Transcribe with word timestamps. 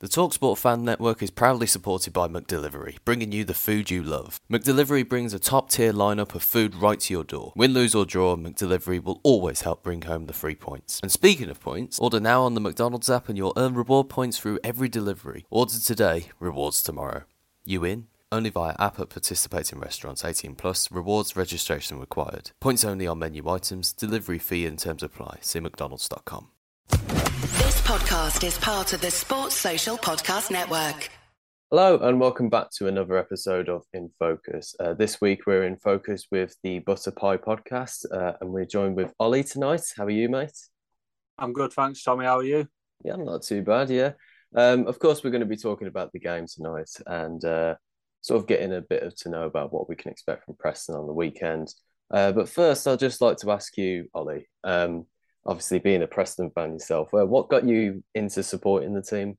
The 0.00 0.08
Talksport 0.08 0.56
Fan 0.56 0.82
Network 0.82 1.22
is 1.22 1.30
proudly 1.30 1.66
supported 1.66 2.14
by 2.14 2.26
McDelivery, 2.26 2.96
bringing 3.04 3.32
you 3.32 3.44
the 3.44 3.52
food 3.52 3.90
you 3.90 4.02
love. 4.02 4.40
McDelivery 4.50 5.06
brings 5.06 5.34
a 5.34 5.38
top 5.38 5.68
tier 5.68 5.92
lineup 5.92 6.34
of 6.34 6.42
food 6.42 6.74
right 6.74 6.98
to 7.00 7.12
your 7.12 7.22
door. 7.22 7.52
Win, 7.54 7.74
lose, 7.74 7.94
or 7.94 8.06
draw, 8.06 8.34
McDelivery 8.34 9.04
will 9.04 9.20
always 9.22 9.60
help 9.60 9.82
bring 9.82 10.00
home 10.00 10.24
the 10.24 10.32
free 10.32 10.54
points. 10.54 11.00
And 11.02 11.12
speaking 11.12 11.50
of 11.50 11.60
points, 11.60 11.98
order 11.98 12.18
now 12.18 12.44
on 12.44 12.54
the 12.54 12.62
McDonald's 12.62 13.10
app 13.10 13.28
and 13.28 13.36
you'll 13.36 13.52
earn 13.58 13.74
reward 13.74 14.08
points 14.08 14.38
through 14.38 14.58
every 14.64 14.88
delivery. 14.88 15.44
Order 15.50 15.74
today, 15.74 16.30
rewards 16.40 16.82
tomorrow. 16.82 17.24
You 17.66 17.84
in? 17.84 18.06
Only 18.32 18.48
via 18.48 18.76
app 18.78 18.98
at 19.00 19.10
participating 19.10 19.80
restaurants 19.80 20.24
18 20.24 20.54
plus. 20.54 20.90
Rewards 20.90 21.36
registration 21.36 22.00
required. 22.00 22.52
Points 22.58 22.86
only 22.86 23.06
on 23.06 23.18
menu 23.18 23.46
items. 23.50 23.92
Delivery 23.92 24.38
fee 24.38 24.64
and 24.64 24.78
terms 24.78 25.02
apply. 25.02 25.40
See 25.42 25.60
mcdonalds.com. 25.60 26.48
This 26.90 27.80
podcast 27.82 28.46
is 28.46 28.58
part 28.58 28.92
of 28.92 29.00
the 29.00 29.10
Sports 29.10 29.54
Social 29.54 29.96
Podcast 29.96 30.50
Network. 30.50 31.10
Hello 31.70 31.98
and 31.98 32.18
welcome 32.18 32.48
back 32.48 32.70
to 32.78 32.88
another 32.88 33.16
episode 33.16 33.68
of 33.68 33.84
In 33.92 34.10
Focus. 34.18 34.74
Uh, 34.80 34.94
this 34.94 35.20
week 35.20 35.46
we're 35.46 35.64
in 35.64 35.76
focus 35.76 36.26
with 36.32 36.56
the 36.62 36.80
Butter 36.80 37.12
Pie 37.12 37.36
podcast, 37.36 38.04
uh, 38.12 38.32
and 38.40 38.50
we're 38.50 38.64
joined 38.64 38.96
with 38.96 39.14
Ollie 39.20 39.44
tonight. 39.44 39.82
How 39.96 40.04
are 40.04 40.10
you, 40.10 40.28
mate? 40.28 40.58
I'm 41.38 41.52
good, 41.52 41.72
thanks, 41.72 42.02
Tommy. 42.02 42.24
How 42.24 42.38
are 42.38 42.44
you? 42.44 42.66
Yeah, 43.04 43.14
I'm 43.14 43.24
not 43.24 43.42
too 43.42 43.62
bad. 43.62 43.90
Yeah, 43.90 44.12
um, 44.56 44.86
of 44.86 44.98
course 44.98 45.22
we're 45.22 45.30
going 45.30 45.40
to 45.40 45.46
be 45.46 45.56
talking 45.56 45.88
about 45.88 46.12
the 46.12 46.18
game 46.18 46.46
tonight 46.52 46.90
and 47.06 47.44
uh, 47.44 47.76
sort 48.20 48.40
of 48.40 48.48
getting 48.48 48.72
a 48.72 48.80
bit 48.80 49.02
of 49.02 49.14
to 49.16 49.28
know 49.28 49.44
about 49.44 49.72
what 49.72 49.88
we 49.88 49.96
can 49.96 50.10
expect 50.10 50.44
from 50.44 50.56
Preston 50.58 50.96
on 50.96 51.06
the 51.06 51.12
weekend. 51.12 51.72
Uh, 52.12 52.32
but 52.32 52.48
first, 52.48 52.88
I'd 52.88 52.98
just 52.98 53.20
like 53.20 53.36
to 53.38 53.52
ask 53.52 53.76
you, 53.76 54.08
Ollie. 54.12 54.48
Um, 54.64 55.06
obviously, 55.50 55.80
being 55.80 56.02
a 56.02 56.06
Preston 56.06 56.50
fan 56.50 56.74
yourself, 56.74 57.12
uh, 57.12 57.26
what 57.26 57.48
got 57.48 57.66
you 57.66 58.04
into 58.14 58.42
supporting 58.42 58.94
the 58.94 59.02
team? 59.02 59.36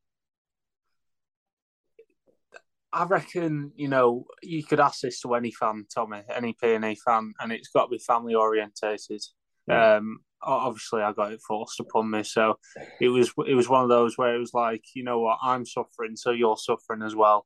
I 2.93 3.05
reckon 3.05 3.71
you 3.75 3.87
know 3.87 4.25
you 4.43 4.63
could 4.63 4.81
ask 4.81 4.99
this 5.01 5.21
to 5.21 5.33
any 5.33 5.51
fan, 5.51 5.85
Tommy, 5.93 6.21
any 6.29 6.53
PNE 6.61 6.97
fan, 7.03 7.33
and 7.39 7.51
it's 7.51 7.69
got 7.69 7.85
to 7.85 7.89
be 7.89 7.97
family 7.97 8.35
orientated. 8.35 9.21
Mm. 9.69 9.97
Um, 9.97 10.19
obviously, 10.43 11.01
I 11.01 11.13
got 11.13 11.31
it 11.31 11.39
forced 11.47 11.79
upon 11.79 12.11
me, 12.11 12.23
so 12.23 12.59
it 12.99 13.07
was 13.07 13.31
it 13.47 13.55
was 13.55 13.69
one 13.69 13.83
of 13.83 13.89
those 13.89 14.17
where 14.17 14.35
it 14.35 14.39
was 14.39 14.53
like, 14.53 14.83
you 14.93 15.03
know 15.03 15.21
what, 15.21 15.37
I'm 15.41 15.65
suffering, 15.65 16.17
so 16.17 16.31
you're 16.31 16.57
suffering 16.57 17.01
as 17.01 17.15
well. 17.15 17.45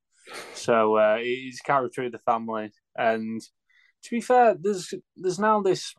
So 0.55 0.97
uh, 0.97 1.17
it's 1.19 1.61
carried 1.61 1.93
through 1.93 2.09
the 2.09 2.19
family, 2.19 2.71
and 2.97 3.39
to 3.41 4.09
be 4.09 4.21
fair, 4.21 4.55
there's 4.59 4.91
there's 5.15 5.39
now 5.39 5.61
this 5.61 5.93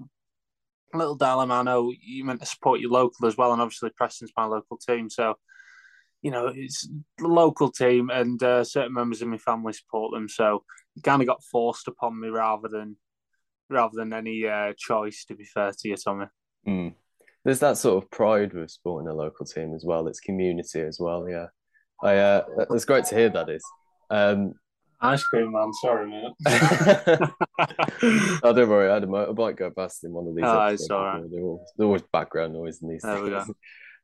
little 0.95 1.17
dilemma. 1.17 1.55
I 1.55 1.63
know 1.63 1.93
you 2.01 2.25
meant 2.25 2.41
to 2.41 2.47
support 2.47 2.81
your 2.81 2.91
local 2.91 3.27
as 3.27 3.37
well, 3.37 3.53
and 3.53 3.63
obviously 3.63 3.91
Preston's 3.97 4.33
my 4.37 4.45
local 4.45 4.79
team, 4.79 5.11
so 5.11 5.37
you 6.23 6.33
know, 6.33 6.53
it's 6.53 6.89
the 7.19 7.29
local 7.29 7.71
team 7.71 8.11
and 8.11 8.43
uh, 8.43 8.65
certain 8.65 8.95
members 8.95 9.23
of 9.23 9.29
my 9.29 9.39
family 9.39 9.73
support 9.73 10.13
them. 10.13 10.29
So 10.29 10.65
it 10.97 11.05
kind 11.05 11.23
of 11.23 11.29
got 11.29 11.45
forced 11.45 11.87
upon 11.87 12.21
me 12.21 12.29
rather 12.29 12.69
than 12.69 12.97
rather 13.69 13.93
than 13.95 14.13
any 14.13 14.47
uh, 14.47 14.73
choice. 14.77 15.25
To 15.27 15.37
be 15.37 15.45
fair 15.45 15.71
to 15.71 15.89
you, 15.89 15.97
Tommy. 15.97 16.27
Mm. 16.67 16.95
There's 17.45 17.61
that 17.61 17.77
sort 17.77 18.03
of 18.03 18.11
pride 18.11 18.55
with 18.55 18.73
supporting 18.73 19.09
a 19.09 19.15
local 19.15 19.47
team 19.47 19.73
as 19.73 19.85
well. 19.85 20.09
It's 20.09 20.19
community 20.19 20.81
as 20.81 20.99
well. 20.99 21.29
Yeah, 21.29 21.47
I. 22.03 22.17
Uh, 22.17 22.45
it's 22.71 22.85
great 22.85 23.05
to 23.07 23.15
hear 23.15 23.29
that 23.29 23.49
is. 23.49 23.63
Um, 24.11 24.55
Ice 25.01 25.23
cream 25.25 25.53
man, 25.53 25.73
sorry 25.75 26.09
mate. 26.09 26.33
oh, 28.43 28.53
don't 28.53 28.69
worry, 28.69 28.91
I, 28.91 28.95
had 28.95 29.05
a 29.05 29.07
motorbike 29.07 29.57
go 29.57 29.71
past 29.71 30.03
in 30.05 30.13
one 30.13 30.27
of 30.27 30.35
these. 30.35 30.45
Oh, 30.47 30.67
it's 30.67 30.91
all 30.91 31.05
right. 31.05 31.21
There's 31.21 31.43
always, 31.43 31.61
always 31.79 32.03
background 32.13 32.55
noise 32.55 32.83
in 32.83 32.89
these 32.89 33.03
there 33.03 33.19
things. 33.19 33.51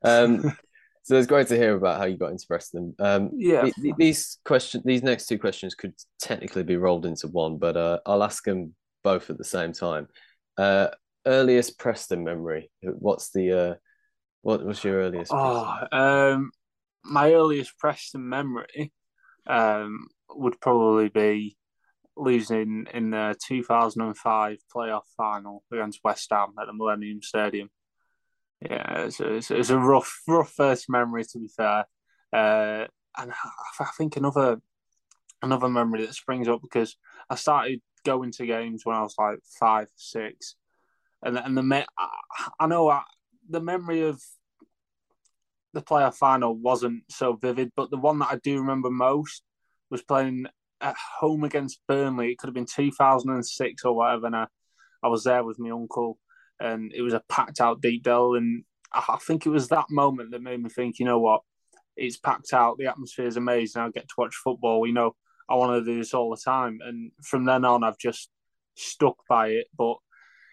Um, 0.03 0.57
so 1.03 1.17
it's 1.17 1.27
great 1.27 1.47
to 1.47 1.57
hear 1.57 1.75
about 1.75 1.97
how 1.97 2.05
you 2.05 2.17
got 2.17 2.31
into 2.31 2.45
Preston. 2.47 2.95
Um, 2.99 3.31
yeah. 3.35 3.63
Th- 3.63 3.95
these 3.97 4.37
question, 4.45 4.81
these 4.85 5.03
next 5.03 5.27
two 5.27 5.39
questions 5.39 5.75
could 5.75 5.93
technically 6.19 6.63
be 6.63 6.77
rolled 6.77 7.05
into 7.05 7.27
one, 7.27 7.57
but 7.57 7.75
uh, 7.75 7.99
I'll 8.05 8.23
ask 8.23 8.43
them 8.43 8.73
both 9.03 9.29
at 9.29 9.37
the 9.37 9.43
same 9.43 9.73
time. 9.73 10.07
Uh, 10.57 10.89
earliest 11.25 11.79
Preston 11.79 12.23
memory. 12.23 12.71
What's 12.81 13.31
the 13.31 13.51
uh, 13.51 13.73
what 14.43 14.63
was 14.63 14.83
your 14.83 14.97
earliest? 14.97 15.31
Oh, 15.33 15.87
um, 15.91 16.51
my 17.03 17.33
earliest 17.33 17.77
Preston 17.79 18.29
memory 18.29 18.93
um, 19.47 20.07
would 20.29 20.59
probably 20.59 21.09
be 21.09 21.57
losing 22.15 22.87
in 22.93 23.11
the 23.11 23.35
2005 23.45 24.57
playoff 24.73 25.03
final 25.17 25.63
against 25.71 26.03
West 26.03 26.27
Ham 26.31 26.53
at 26.59 26.67
the 26.67 26.73
Millennium 26.73 27.21
Stadium. 27.21 27.69
Yeah, 28.61 29.05
it's, 29.05 29.19
it's, 29.19 29.51
it's, 29.51 29.69
a 29.69 29.77
rough, 29.77 30.21
rough 30.27 30.51
first 30.51 30.89
memory 30.89 31.25
to 31.25 31.39
be 31.39 31.49
fair, 31.49 31.85
uh, 32.31 32.85
and 33.17 33.31
I, 33.79 33.85
think 33.97 34.15
another 34.15 34.61
another 35.41 35.67
memory 35.67 36.05
that 36.05 36.15
springs 36.15 36.47
up 36.47 36.61
because 36.61 36.95
I 37.29 37.35
started 37.35 37.81
going 38.05 38.31
to 38.31 38.45
games 38.45 38.85
when 38.85 38.95
I 38.95 39.01
was 39.01 39.15
like 39.17 39.39
five, 39.59 39.89
six, 39.97 40.55
and 41.21 41.37
and 41.37 41.57
the 41.57 41.85
I 42.57 42.67
know 42.67 42.89
I, 42.89 43.01
the 43.49 43.59
memory 43.59 44.03
of 44.03 44.21
the 45.73 45.81
playoff 45.81 46.15
final 46.15 46.55
wasn't 46.55 47.03
so 47.09 47.33
vivid, 47.33 47.73
but 47.75 47.89
the 47.89 47.97
one 47.97 48.19
that 48.19 48.29
I 48.31 48.37
do 48.37 48.59
remember 48.59 48.89
most 48.89 49.43
was 49.93 50.01
playing 50.01 50.47
at 50.81 50.95
home 51.19 51.43
against 51.43 51.79
Burnley. 51.87 52.31
It 52.31 52.39
could 52.39 52.47
have 52.47 52.55
been 52.55 52.65
2006 52.65 53.85
or 53.85 53.95
whatever, 53.95 54.25
and 54.25 54.35
I, 54.35 54.47
I 55.01 55.07
was 55.07 55.23
there 55.23 55.43
with 55.43 55.59
my 55.59 55.69
uncle 55.69 56.17
and 56.59 56.91
it 56.93 57.01
was 57.01 57.13
a 57.13 57.23
packed 57.29 57.61
out 57.61 57.81
deep 57.81 58.03
Deepdale. 58.03 58.35
And 58.35 58.63
I 58.91 59.17
think 59.25 59.45
it 59.45 59.49
was 59.49 59.67
that 59.69 59.89
moment 59.89 60.31
that 60.31 60.41
made 60.41 60.61
me 60.61 60.69
think, 60.69 60.99
you 60.99 61.05
know 61.05 61.19
what, 61.19 61.41
it's 61.95 62.17
packed 62.17 62.53
out, 62.53 62.77
the 62.77 62.87
atmosphere 62.87 63.27
is 63.27 63.37
amazing. 63.37 63.81
I 63.81 63.89
get 63.89 64.07
to 64.07 64.15
watch 64.17 64.35
football. 64.35 64.87
You 64.87 64.93
know, 64.93 65.15
I 65.49 65.55
want 65.55 65.73
to 65.73 65.91
do 65.91 65.97
this 65.97 66.13
all 66.13 66.31
the 66.31 66.41
time. 66.43 66.79
And 66.83 67.11
from 67.21 67.45
then 67.45 67.65
on, 67.65 67.83
I've 67.83 67.97
just 67.97 68.29
stuck 68.75 69.17
by 69.29 69.49
it. 69.49 69.67
But 69.77 69.97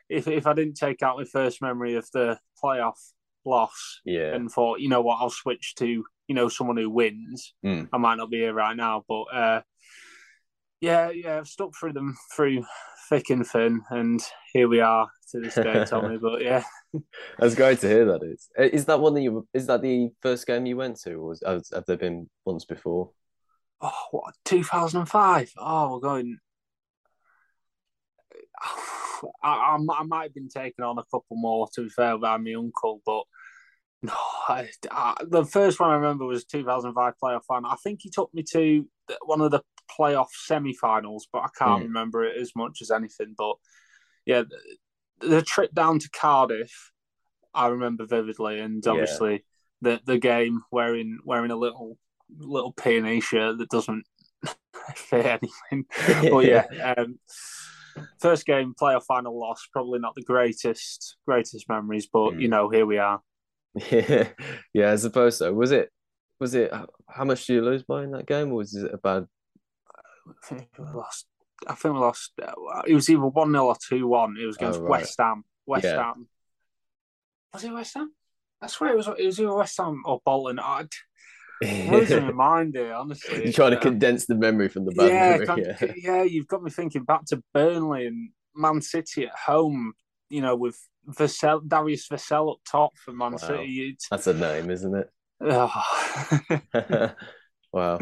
if 0.09 0.29
if 0.29 0.47
I 0.47 0.53
didn't 0.53 0.75
take 0.75 1.03
out 1.03 1.19
my 1.19 1.25
first 1.25 1.63
memory 1.63 1.95
of 1.95 2.09
the 2.13 2.39
playoff 2.63 2.99
loss, 3.45 4.01
yeah, 4.05 4.35
and 4.35 4.51
thought, 4.51 4.81
you 4.81 4.89
know 4.89 5.01
what, 5.01 5.19
I'll 5.21 5.31
switch 5.31 5.75
to 5.77 6.05
you 6.31 6.35
know 6.35 6.49
someone 6.49 6.77
who 6.77 6.89
wins, 6.89 7.55
mm. 7.67 7.89
I 7.93 7.99
might 7.99 8.15
not 8.15 8.31
be 8.31 8.37
here 8.37 8.55
right 8.55 8.77
now. 8.77 9.05
But 9.09 9.23
uh, 9.35 9.63
yeah, 10.81 11.11
yeah, 11.11 11.39
I've 11.39 11.49
stuck 11.49 11.73
through 11.75 11.95
them 11.95 12.17
through 12.33 12.65
thick 13.09 13.31
and 13.31 13.45
thin, 13.45 13.83
and 13.91 14.21
here 14.53 14.69
we 14.69 14.79
are 14.79 15.11
to 15.33 15.41
this 15.41 15.57
day, 15.57 15.85
Tommy. 15.89 16.19
but 16.19 16.41
yeah, 16.41 16.63
that's 17.37 17.57
great 17.57 17.81
to 17.81 17.89
hear. 17.89 18.05
That 18.05 18.23
is. 18.23 18.49
Uh, 18.57 18.63
is 18.63 18.85
that 18.85 19.01
one 19.01 19.15
that 19.15 19.23
you? 19.23 19.49
Is 19.53 19.67
that 19.67 19.83
the 19.83 20.11
first 20.23 20.47
game 20.47 20.67
you 20.67 20.77
went 20.77 21.01
to, 21.01 21.15
or 21.15 21.31
was, 21.31 21.43
have 21.45 21.87
there 21.87 21.97
been 21.97 22.31
once 22.45 22.65
before? 22.65 23.11
Oh, 23.81 23.91
what 24.13 24.33
2005? 24.45 25.51
Oh, 25.59 25.95
we're 25.95 25.99
going. 25.99 26.39
I, 29.43 29.49
I, 29.49 29.79
I, 29.99 30.03
might 30.05 30.23
have 30.23 30.35
been 30.35 30.49
taking 30.49 30.85
on 30.85 30.97
a 30.97 31.05
couple 31.11 31.37
more 31.37 31.69
to 31.75 31.83
be 31.83 31.89
fair 31.89 32.17
by 32.19 32.37
my 32.37 32.55
uncle, 32.55 33.03
but 33.05 33.25
no, 34.03 34.13
I, 34.49 34.69
I, 34.91 35.15
the 35.27 35.45
first 35.45 35.79
one 35.79 35.91
I 35.91 35.95
remember 35.95 36.25
was 36.25 36.45
2005 36.45 37.15
playoff 37.23 37.45
final. 37.47 37.71
I 37.71 37.77
think 37.83 38.01
he 38.03 38.11
took 38.11 38.33
me 38.33 38.43
to 38.53 38.87
one 39.25 39.41
of 39.41 39.51
the 39.51 39.61
playoff 39.99 40.29
semi-finals, 40.33 41.29
but 41.33 41.41
I 41.41 41.49
can't 41.59 41.83
mm. 41.83 41.87
remember 41.87 42.25
it 42.25 42.41
as 42.41 42.53
much 42.57 42.79
as 42.81 42.91
anything. 42.91 43.35
But 43.37 43.57
yeah, 44.25 44.45
the 45.21 45.43
trip 45.43 45.75
down 45.75 45.99
to 45.99 46.11
Cardiff, 46.11 46.93
I 47.53 47.69
remember 47.69 48.07
vividly, 48.07 48.61
and 48.61 48.87
obviously 48.87 49.33
yeah. 49.33 49.39
the 49.83 50.01
the 50.07 50.19
game 50.19 50.63
wearing 50.71 51.19
wearing 51.25 51.51
a 51.51 51.57
little 51.57 51.99
little 52.39 52.73
PNE 52.73 53.23
shirt 53.23 53.59
that 53.59 53.69
doesn't 53.69 54.05
fit 54.95 55.27
anything. 55.27 55.85
but 56.31 56.47
yeah, 56.47 56.95
um, 56.97 57.19
first 58.21 58.47
game 58.47 58.75
playoff 58.81 59.05
final 59.05 59.39
loss, 59.39 59.67
probably 59.73 59.99
not 59.99 60.15
the 60.15 60.23
greatest 60.23 61.17
greatest 61.27 61.69
memories, 61.69 62.09
but 62.11 62.31
mm. 62.31 62.41
you 62.41 62.49
know 62.49 62.71
here 62.71 62.87
we 62.87 62.99
are. 62.99 63.21
Yeah, 63.91 64.29
yeah, 64.75 64.93
I 64.93 64.97
suppose 64.97 65.39
so. 65.39 65.53
Was 65.55 65.71
it 65.73 65.91
was 66.41 66.55
it 66.55 66.73
how 67.09 67.25
much 67.25 67.47
did 67.47 67.55
you 67.55 67.63
lose 67.65 67.83
by 67.83 68.03
in 68.05 68.11
that 68.13 68.27
game, 68.27 68.51
or 68.51 68.57
was 68.57 68.75
it 68.75 68.93
a 68.93 68.99
bad? 68.99 69.27
I 70.29 70.47
think 70.47 70.69
we 70.79 70.85
lost. 70.87 71.27
I 71.69 71.75
think 71.75 71.95
we 71.95 72.01
lost. 72.01 72.33
uh, 72.43 72.83
It 72.87 72.95
was 72.95 73.09
either 73.09 73.21
one 73.27 73.53
0 73.53 73.67
or 73.67 73.77
two 73.89 74.07
one. 74.07 74.37
It 74.41 74.47
was 74.47 74.57
against 74.57 74.81
Oh, 74.81 74.83
right. 74.83 74.91
West 75.03 75.17
Ham. 75.19 75.45
West 75.67 75.85
Yeah. 75.85 75.97
Ham. 76.03 76.29
Was 77.53 77.65
it 77.65 77.73
West 77.73 77.95
Ham? 77.95 78.13
I 78.63 78.67
swear 78.67 78.93
it 78.93 78.97
was. 78.97 79.09
It 79.09 79.27
was 79.27 79.41
either 79.41 79.55
West 79.55 79.77
Ham 79.79 80.03
or 80.05 80.21
Bolton. 80.25 80.59
I, 80.59 80.87
I'm 81.63 81.91
losing 81.91 82.25
my 82.25 82.33
mind 82.33 82.75
here, 82.75 82.95
honestly. 82.95 83.37
You're 83.45 83.53
trying 83.53 83.73
to 83.73 83.77
condense 83.81 84.27
the 84.27 84.35
memory 84.35 84.69
from 84.69 84.85
the 84.87 84.93
bad 84.93 85.09
yeah, 85.09 85.45
memory. 85.45 85.77
Yeah. 85.81 85.93
yeah, 85.97 86.23
you've 86.23 86.49
got 86.49 86.63
me 86.63 86.71
thinking 86.71 87.05
back 87.05 87.25
to 87.27 87.43
Burnley 87.53 88.07
and 88.07 88.31
Man 88.55 88.81
City 88.83 89.27
at 89.27 89.37
home. 89.37 89.93
You 90.31 90.41
know, 90.41 90.57
with 90.57 90.79
Vassell, 91.09 91.67
Darius 91.67 92.09
Vassell 92.09 92.53
up 92.53 92.59
top 92.71 92.97
for 92.97 93.13
Man 93.13 93.33
Wow. 93.33 93.39
City. 93.39 93.91
It's, 93.93 94.09
That's 94.09 94.27
a 94.27 94.35
name, 94.35 94.71
isn't 94.71 94.95
it? 94.95 95.11
oh. 95.43 95.83
wow. 97.73 97.99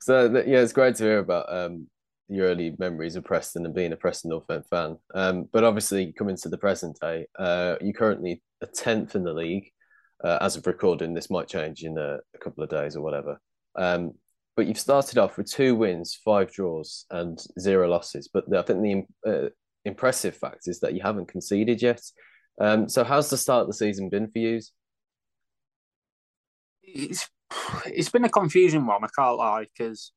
So 0.00 0.26
yeah, 0.46 0.60
it's 0.60 0.72
great 0.72 0.96
to 0.96 1.04
hear 1.04 1.18
about 1.20 1.46
um, 1.50 1.86
your 2.28 2.48
early 2.48 2.74
memories 2.78 3.16
of 3.16 3.24
Preston 3.24 3.64
and 3.64 3.74
being 3.74 3.92
a 3.92 3.96
Preston 3.96 4.30
North 4.30 4.50
End 4.50 4.66
fan. 4.66 4.98
Um, 5.14 5.48
but 5.52 5.64
obviously, 5.64 6.12
coming 6.12 6.36
to 6.36 6.48
the 6.48 6.58
present 6.58 6.98
day, 7.00 7.26
uh, 7.38 7.76
you're 7.80 7.92
currently 7.92 8.42
a 8.60 8.66
tenth 8.66 9.14
in 9.14 9.24
the 9.24 9.32
league. 9.32 9.70
Uh, 10.22 10.38
as 10.40 10.56
of 10.56 10.66
recording, 10.66 11.12
this 11.14 11.30
might 11.30 11.48
change 11.48 11.82
in 11.84 11.98
a, 11.98 12.18
a 12.34 12.38
couple 12.38 12.62
of 12.64 12.70
days 12.70 12.96
or 12.96 13.02
whatever. 13.02 13.38
Um, 13.76 14.12
but 14.56 14.66
you've 14.66 14.78
started 14.78 15.18
off 15.18 15.36
with 15.36 15.50
two 15.50 15.74
wins, 15.74 16.18
five 16.24 16.52
draws, 16.52 17.06
and 17.10 17.42
zero 17.58 17.88
losses. 17.88 18.28
But 18.32 18.48
the, 18.48 18.58
I 18.58 18.62
think 18.62 19.06
the 19.24 19.30
uh, 19.46 19.48
impressive 19.84 20.36
fact 20.36 20.66
is 20.66 20.80
that 20.80 20.94
you 20.94 21.00
haven't 21.02 21.28
conceded 21.28 21.82
yet. 21.82 22.02
Um, 22.60 22.88
so 22.88 23.04
how's 23.04 23.30
the 23.30 23.36
start 23.36 23.62
of 23.62 23.66
the 23.66 23.74
season 23.74 24.08
been 24.08 24.28
for 24.28 24.38
you? 24.38 24.60
it's 26.94 27.28
it's 27.86 28.08
been 28.08 28.24
a 28.24 28.30
confusing 28.30 28.86
one. 28.86 29.04
I 29.04 29.08
can't 29.16 29.36
lie 29.36 29.66
because 29.76 30.12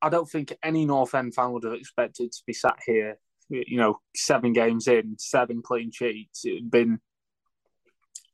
I 0.00 0.08
don't 0.08 0.28
think 0.28 0.56
any 0.62 0.86
North 0.86 1.14
End 1.14 1.34
fan 1.34 1.52
would 1.52 1.64
have 1.64 1.74
expected 1.74 2.32
to 2.32 2.42
be 2.46 2.52
sat 2.52 2.78
here. 2.86 3.18
You 3.48 3.78
know, 3.78 3.98
seven 4.14 4.52
games 4.52 4.86
in, 4.88 5.16
seven 5.18 5.62
clean 5.62 5.90
sheets. 5.90 6.44
It'd 6.44 6.70
been 6.70 7.00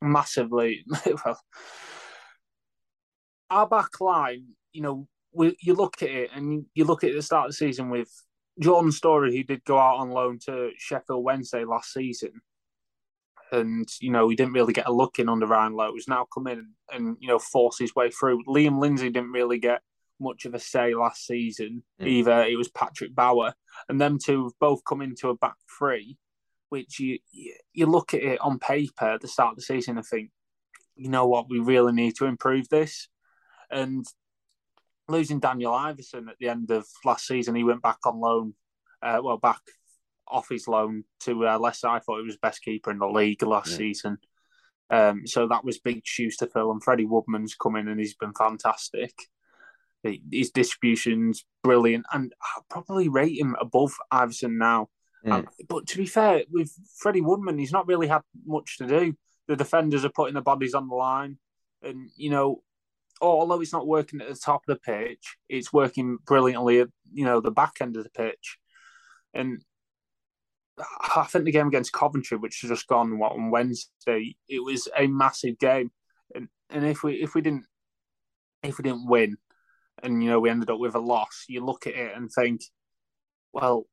massively 0.03 0.85
well. 1.25 1.41
Our 3.51 3.69
back 3.69 4.01
line, 4.01 4.47
you 4.73 4.83
know, 4.83 5.07
we, 5.33 5.57
you 5.61 5.75
look 5.75 6.03
at 6.03 6.09
it 6.09 6.31
and 6.35 6.67
you 6.75 6.85
look 6.85 7.05
at 7.05 7.13
the 7.13 7.23
start 7.23 7.47
of 7.47 7.51
the 7.51 7.57
season 7.57 7.91
with 7.91 8.11
Jordan 8.61 8.93
Storey, 8.93 9.37
who 9.37 9.43
did 9.43 9.65
go 9.65 9.79
out 9.79 9.97
on 9.97 10.11
loan 10.11 10.39
to 10.47 10.71
Sheffield 10.77 11.25
Wednesday 11.25 11.65
last 11.65 11.93
season 11.93 12.41
and 13.53 13.89
you 14.01 14.11
know 14.11 14.29
he 14.29 14.37
didn't 14.37 14.55
really 14.55 14.73
get 14.73 14.89
a 14.89 14.93
look 14.93 15.19
in 15.19 15.29
under 15.29 15.47
Ryan 15.47 15.75
Lowe. 15.75 15.93
He's 15.95 16.09
now 16.09 16.27
come 16.33 16.47
in 16.47 16.69
and 16.93 17.17
you 17.21 17.29
know 17.29 17.39
force 17.39 17.79
his 17.79 17.95
way 17.95 18.11
through. 18.11 18.43
Liam 18.45 18.79
Lindsay 18.81 19.11
didn't 19.11 19.33
really 19.33 19.59
get 19.59 19.83
much 20.21 20.45
of 20.45 20.55
a 20.55 20.59
say 20.59 20.95
last 20.95 21.27
season 21.27 21.83
Mm. 22.01 22.07
either. 22.07 22.43
It 22.45 22.57
was 22.57 22.69
Patrick 22.69 23.15
Bauer, 23.15 23.55
and 23.89 24.01
them 24.01 24.19
two 24.19 24.45
have 24.45 24.59
both 24.61 24.85
come 24.85 25.03
into 25.03 25.29
a 25.29 25.37
back 25.37 25.57
three, 25.79 26.17
which 26.69 26.99
you 27.01 27.19
you- 27.33 27.57
you 27.73 27.87
look 27.87 28.15
at 28.15 28.23
it 28.23 28.41
on 28.41 28.59
paper 28.59 29.07
at 29.11 29.21
the 29.21 29.29
start 29.29 29.51
of 29.53 29.57
the 29.57 29.63
season 29.63 29.99
and 29.99 30.07
think, 30.07 30.31
you 30.97 31.09
know 31.09 31.27
what, 31.27 31.49
we 31.49 31.59
really 31.59 31.93
need 31.93 32.17
to 32.17 32.27
improve 32.27 32.69
this, 32.69 33.09
and. 33.71 34.05
Losing 35.09 35.39
Daniel 35.41 35.73
Iversen 35.73 36.29
at 36.29 36.37
the 36.41 36.49
end 36.49 36.71
of 36.71 36.87
last 37.05 37.27
season, 37.27 37.55
he 37.55 37.65
went 37.65 37.83
back 37.83 37.99
on 38.07 38.21
loan. 38.21 38.55
Uh, 39.03 39.21
well, 39.23 39.37
back 39.37 39.61
off 40.27 40.49
his 40.49 40.67
loan 40.67 41.05
to 41.21 41.47
uh, 41.47 41.59
Leicester. 41.59 41.89
I 41.89 41.99
thought 41.99 42.21
he 42.21 42.27
was 42.27 42.39
best 42.39 42.63
keeper 42.63 42.91
in 42.91 42.99
the 42.99 43.07
league 43.07 43.43
last 43.43 43.73
Yeah. 43.73 43.77
season. 43.77 44.19
Um, 44.91 45.27
so 45.27 45.47
that 45.49 45.65
was 45.65 45.79
big 45.79 46.03
shoes 46.05 46.37
to 46.39 46.47
fill. 46.47 46.71
And 46.71 46.83
Freddie 46.83 47.05
Woodman's 47.05 47.55
come 47.55 47.77
in 47.77 47.89
and 47.89 48.01
he's 48.01 48.15
been 48.15 48.33
fantastic. 48.33 49.13
He- 50.03 50.23
His 50.33 50.51
distribution's 50.51 51.45
brilliant, 51.63 52.07
and 52.13 52.33
I 52.41 52.61
probably 52.71 53.09
rate 53.09 53.39
him 53.39 53.57
above 53.61 53.93
Iversen 54.13 54.57
now. 54.59 54.89
Mm. 55.27 55.33
Um, 55.33 55.49
but 55.69 55.87
to 55.89 55.97
be 55.97 56.07
fair, 56.07 56.45
with 56.51 56.71
Freddie 56.99 57.23
Woodman, 57.23 57.59
he's 57.59 57.73
not 57.73 57.87
really 57.87 58.07
had 58.07 58.23
much 58.45 58.77
to 58.79 58.87
do. 58.87 59.15
The 59.49 59.57
defenders 59.57 60.05
are 60.05 60.11
putting 60.11 60.35
the 60.35 60.43
bodies 60.43 60.75
on 60.75 60.89
the 60.89 60.95
line, 60.95 61.39
and 61.83 62.11
you 62.17 62.29
know, 62.31 62.63
although 63.27 63.61
it's 63.61 63.73
not 63.73 63.87
working 63.87 64.21
at 64.21 64.29
the 64.29 64.35
top 64.35 64.63
of 64.69 64.75
the 64.75 64.81
pitch, 64.81 65.37
it's 65.49 65.73
working 65.73 66.19
brilliantly 66.27 66.81
at 66.81 66.89
you 67.13 67.25
know 67.25 67.41
the 67.41 67.51
back 67.51 67.75
end 67.81 67.97
of 67.97 68.05
the 68.05 68.11
pitch. 68.11 68.59
And 69.33 69.63
I 70.79 71.25
think 71.25 71.45
the 71.45 71.53
game 71.53 71.69
against 71.69 71.93
Coventry, 71.93 72.37
which 72.37 72.61
has 72.63 72.71
just 72.71 72.89
gone 72.89 73.19
what, 73.19 73.33
on 73.33 73.51
Wednesday, 73.51 74.37
it 74.49 74.63
was 74.63 74.89
a 74.97 75.07
massive 75.07 75.59
game. 75.59 75.91
And 76.35 76.49
and 76.71 76.85
if 76.85 77.03
we 77.03 77.15
if 77.15 77.35
we 77.35 77.41
didn't 77.41 77.67
if 78.63 78.79
we 78.79 78.83
didn't 78.83 79.09
win, 79.09 79.37
and 80.03 80.23
you 80.23 80.31
know 80.31 80.41
we 80.41 80.51
ended 80.51 80.71
up 80.71 80.79
with 80.79 80.95
a 80.95 81.01
loss, 81.01 81.45
you 81.49 81.65
look 81.65 81.87
at 81.87 81.95
it 81.95 82.17
and 82.17 82.31
think, 82.31 82.63
well, 83.53 83.87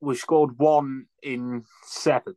we 0.00 0.14
scored 0.14 0.58
one 0.58 1.06
in 1.22 1.64
seven, 1.84 2.34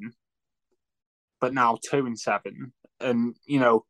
but 1.41 1.53
now 1.53 1.77
two 1.89 2.05
in 2.05 2.15
seven, 2.15 2.73
and 2.99 3.35
you 3.45 3.59
know. 3.59 3.85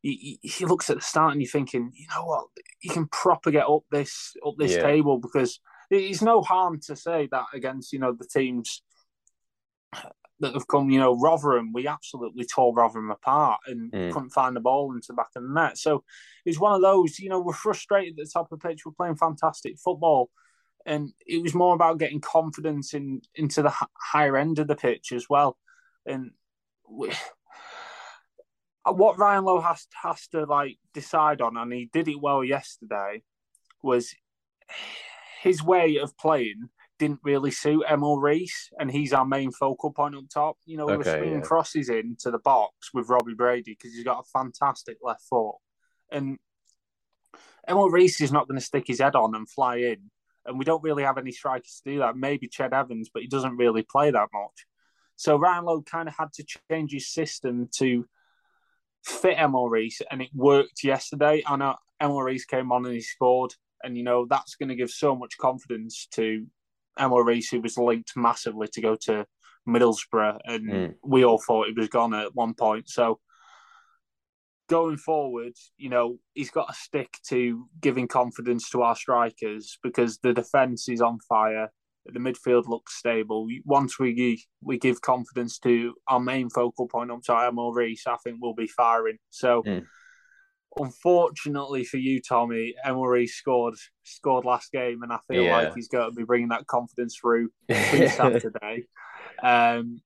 He, 0.00 0.38
he 0.42 0.64
looks 0.64 0.90
at 0.90 0.96
the 0.96 1.02
start 1.02 1.32
and 1.32 1.42
you're 1.42 1.50
thinking, 1.50 1.90
you 1.94 2.06
know 2.14 2.24
what, 2.24 2.46
you 2.82 2.90
can 2.90 3.08
proper 3.08 3.50
get 3.50 3.66
up 3.68 3.82
this 3.90 4.34
up 4.46 4.54
this 4.56 4.72
Yeah. 4.76 4.82
table 4.82 5.18
because 5.18 5.60
it's 5.90 6.22
no 6.22 6.40
harm 6.42 6.78
to 6.86 6.94
say 6.94 7.28
that 7.32 7.46
against 7.52 7.92
you 7.92 7.98
know 7.98 8.12
the 8.12 8.26
teams 8.26 8.82
that 10.40 10.54
have 10.54 10.68
come. 10.68 10.90
You 10.90 11.00
know, 11.00 11.16
Rotherham, 11.18 11.72
we 11.72 11.86
absolutely 11.88 12.44
tore 12.44 12.74
Rotherham 12.74 13.10
apart 13.10 13.60
and 13.66 13.90
Mm. 13.90 14.12
couldn't 14.12 14.30
find 14.30 14.54
the 14.54 14.60
ball 14.60 14.92
into 14.92 15.08
the 15.08 15.14
back 15.14 15.30
of 15.34 15.42
the 15.42 15.48
net. 15.48 15.78
So 15.78 16.04
it's 16.44 16.60
one 16.60 16.74
of 16.74 16.82
those. 16.82 17.18
You 17.18 17.28
know, 17.28 17.40
we're 17.40 17.52
frustrated 17.52 18.18
at 18.18 18.24
the 18.26 18.30
top 18.30 18.52
of 18.52 18.60
the 18.60 18.68
pitch. 18.68 18.86
We're 18.86 18.92
playing 18.92 19.16
fantastic 19.16 19.78
football, 19.78 20.30
and 20.86 21.12
it 21.26 21.42
was 21.42 21.54
more 21.54 21.74
about 21.74 21.98
getting 21.98 22.20
confidence 22.20 22.94
in 22.94 23.22
into 23.34 23.62
the 23.62 23.74
higher 24.12 24.36
end 24.36 24.58
of 24.60 24.68
the 24.68 24.76
pitch 24.76 25.10
as 25.12 25.28
well. 25.28 25.58
And 26.06 26.30
we, 26.88 27.10
Uh, 28.88 28.92
what 28.92 29.18
Ryan 29.18 29.44
Lowe 29.44 29.60
has 29.60 29.86
has 30.02 30.26
to 30.28 30.44
like 30.44 30.78
decide 30.94 31.40
on, 31.40 31.56
and 31.56 31.72
he 31.72 31.90
did 31.92 32.08
it 32.08 32.20
well 32.20 32.42
yesterday, 32.42 33.22
was 33.82 34.14
his 35.42 35.62
way 35.62 35.98
of 35.98 36.16
playing 36.16 36.68
didn't 36.98 37.20
really 37.22 37.50
suit 37.52 37.84
Emil 37.88 38.16
Riis, 38.16 38.72
and 38.78 38.90
he's 38.90 39.12
our 39.12 39.24
main 39.24 39.52
focal 39.52 39.92
point 39.92 40.16
up 40.16 40.24
top. 40.32 40.56
You 40.66 40.76
know, 40.76 40.86
we 40.86 40.96
we're 40.96 41.00
Okay, 41.00 41.18
swinging 41.18 41.34
yeah. 41.36 41.40
crosses 41.40 41.88
into 41.88 42.30
the 42.30 42.38
box 42.40 42.92
with 42.92 43.08
Robbie 43.08 43.34
Brady 43.34 43.76
because 43.78 43.94
he's 43.94 44.04
got 44.04 44.24
a 44.24 44.38
fantastic 44.38 44.98
left 45.02 45.22
foot, 45.22 45.56
and 46.10 46.38
Emil 47.68 47.90
Riis 47.90 48.20
is 48.20 48.32
not 48.32 48.48
going 48.48 48.58
to 48.58 48.64
stick 48.64 48.84
his 48.86 49.00
head 49.00 49.14
on 49.14 49.34
and 49.34 49.48
fly 49.48 49.76
in, 49.76 50.10
and 50.44 50.58
we 50.58 50.64
don't 50.64 50.82
really 50.82 51.04
have 51.04 51.18
any 51.18 51.32
strikers 51.32 51.80
to 51.84 51.92
do 51.92 51.98
that. 52.00 52.16
Maybe 52.16 52.48
Ched 52.48 52.72
Evans, 52.72 53.10
but 53.12 53.22
he 53.22 53.28
doesn't 53.28 53.56
really 53.56 53.82
play 53.82 54.10
that 54.10 54.28
much. 54.32 54.66
So 55.16 55.36
Ryan 55.36 55.64
Lowe 55.64 55.82
kind 55.82 56.08
of 56.08 56.14
had 56.16 56.32
to 56.34 56.44
change 56.70 56.92
his 56.92 57.12
system 57.12 57.68
to 57.78 58.06
fit 59.04 59.38
Emil 59.38 59.68
Riis, 59.70 60.00
and 60.10 60.22
it 60.22 60.30
worked 60.34 60.84
yesterday. 60.84 61.42
I 61.46 61.56
know 61.56 61.76
Emil 62.00 62.16
Riis 62.18 62.46
came 62.46 62.72
on 62.72 62.84
and 62.84 62.94
he 62.94 63.00
scored, 63.00 63.54
and 63.82 63.96
you 63.96 64.02
know 64.02 64.26
that's 64.28 64.56
going 64.56 64.68
to 64.68 64.76
give 64.76 64.90
so 64.90 65.14
much 65.14 65.38
confidence 65.38 66.06
to 66.12 66.46
Emil 66.98 67.24
Riis, 67.24 67.50
who 67.50 67.60
was 67.60 67.78
linked 67.78 68.12
massively 68.16 68.68
to 68.68 68.80
go 68.80 68.96
to 69.02 69.26
Middlesbrough, 69.68 70.38
and 70.44 70.68
Mm. 70.70 70.94
we 71.02 71.24
all 71.24 71.38
thought 71.38 71.68
he 71.68 71.74
was 71.74 71.88
gone 71.88 72.14
at 72.14 72.34
one 72.34 72.54
point. 72.54 72.88
So 72.88 73.20
going 74.68 74.96
forward, 74.98 75.54
you 75.76 75.88
know, 75.88 76.18
he's 76.34 76.50
got 76.50 76.68
to 76.68 76.74
stick 76.74 77.18
to 77.28 77.68
giving 77.80 78.06
confidence 78.06 78.68
to 78.70 78.82
our 78.82 78.94
strikers 78.94 79.78
because 79.82 80.18
the 80.18 80.32
defence 80.32 80.88
is 80.88 81.00
on 81.00 81.18
fire. 81.20 81.72
The 82.12 82.18
midfield 82.20 82.66
looks 82.66 82.96
stable. 82.96 83.46
Once 83.64 83.98
we 83.98 84.44
we 84.62 84.78
give 84.78 85.00
confidence 85.02 85.58
to 85.60 85.94
our 86.06 86.20
main 86.20 86.48
focal 86.50 86.88
point 86.88 87.10
up 87.10 87.22
to 87.24 87.32
Emil 87.32 87.72
Riis, 87.74 88.06
I 88.06 88.16
think 88.24 88.38
we'll 88.40 88.54
be 88.54 88.66
firing. 88.66 89.18
So, 89.30 89.62
Mm. 89.64 89.86
unfortunately 90.76 91.84
for 91.84 91.96
you, 91.98 92.20
Tommy, 92.20 92.74
Emil 92.84 93.02
Riis 93.02 93.30
scored 93.30 93.74
scored 94.04 94.44
last 94.44 94.72
game, 94.72 95.02
and 95.02 95.12
I 95.12 95.18
feel 95.28 95.44
Yeah. 95.44 95.56
like 95.56 95.74
he's 95.74 95.88
going 95.88 96.10
to 96.10 96.14
be 96.16 96.24
bringing 96.24 96.48
that 96.48 96.66
confidence 96.66 97.16
through 97.16 97.50
through 97.90 98.08
Saturday. 98.08 98.86
Um, 99.42 100.00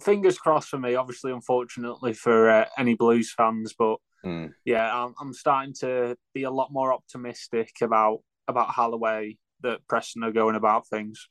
fingers 0.00 0.38
crossed 0.38 0.68
for 0.70 0.78
me. 0.78 0.94
Obviously, 0.94 1.32
unfortunately 1.32 2.14
for 2.14 2.50
uh, 2.50 2.66
any 2.78 2.94
Blues 2.94 3.32
fans, 3.32 3.74
but 3.78 3.98
Mm. 4.24 4.54
yeah, 4.64 4.90
I'm, 5.04 5.14
I'm 5.20 5.34
starting 5.34 5.74
to 5.80 6.16
be 6.32 6.44
a 6.44 6.50
lot 6.50 6.72
more 6.72 6.94
optimistic 6.94 7.72
about 7.82 8.20
about 8.48 8.70
Holloway 8.70 9.36
that 9.60 9.86
Preston 9.88 10.22
are 10.24 10.32
going 10.32 10.56
about 10.56 10.86
things. 10.88 11.28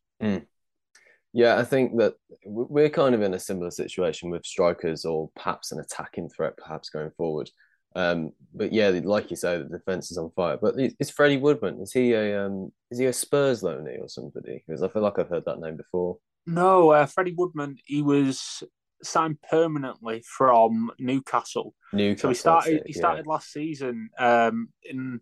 Yeah, 1.34 1.58
I 1.58 1.64
think 1.64 1.98
that 1.98 2.14
we're 2.46 2.90
kind 2.90 3.16
of 3.16 3.24
in 3.24 3.34
a 3.34 3.40
similar 3.40 3.72
situation 3.72 4.30
with 4.30 4.46
strikers 4.46 5.04
or 5.04 5.32
perhaps 5.36 5.72
an 5.72 5.80
attacking 5.80 6.30
threat, 6.30 6.56
perhaps 6.58 6.90
going 6.90 7.10
forward. 7.18 7.50
Um, 7.96 8.34
but 8.54 8.72
yeah, 8.72 8.90
like 9.04 9.32
you 9.32 9.36
say, 9.36 9.58
the 9.58 9.64
defense 9.66 10.12
is 10.12 10.18
on 10.18 10.32
fire. 10.36 10.58
But 10.62 10.80
is 10.80 10.96
is 11.00 11.10
Freddie 11.10 11.38
Woodman? 11.38 11.82
Is 11.82 11.92
he 11.92 12.14
a 12.14 12.46
um, 12.46 12.72
is 12.92 13.00
he 13.00 13.06
a 13.06 13.14
Spurs 13.14 13.62
loanee 13.62 14.00
or 14.00 14.10
somebody? 14.10 14.64
Because 14.66 14.84
I 14.84 14.90
feel 14.90 15.02
like 15.02 15.18
I've 15.18 15.30
heard 15.30 15.46
that 15.46 15.60
name 15.60 15.78
before. 15.78 16.18
No, 16.46 16.92
uh, 16.92 17.06
Freddie 17.06 17.36
Woodman, 17.36 17.78
he 17.86 18.02
was 18.02 18.64
signed 19.02 19.38
permanently 19.50 20.24
from 20.26 20.92
Newcastle. 21.00 21.74
Newcastle. 21.94 22.28
So 22.28 22.30
he 22.30 22.36
started. 22.36 22.74
it, 22.78 22.84
He 22.88 22.94
started 22.94 23.28
last 23.28 23.52
season 23.52 24.10
um, 24.20 24.70
in 24.84 25.20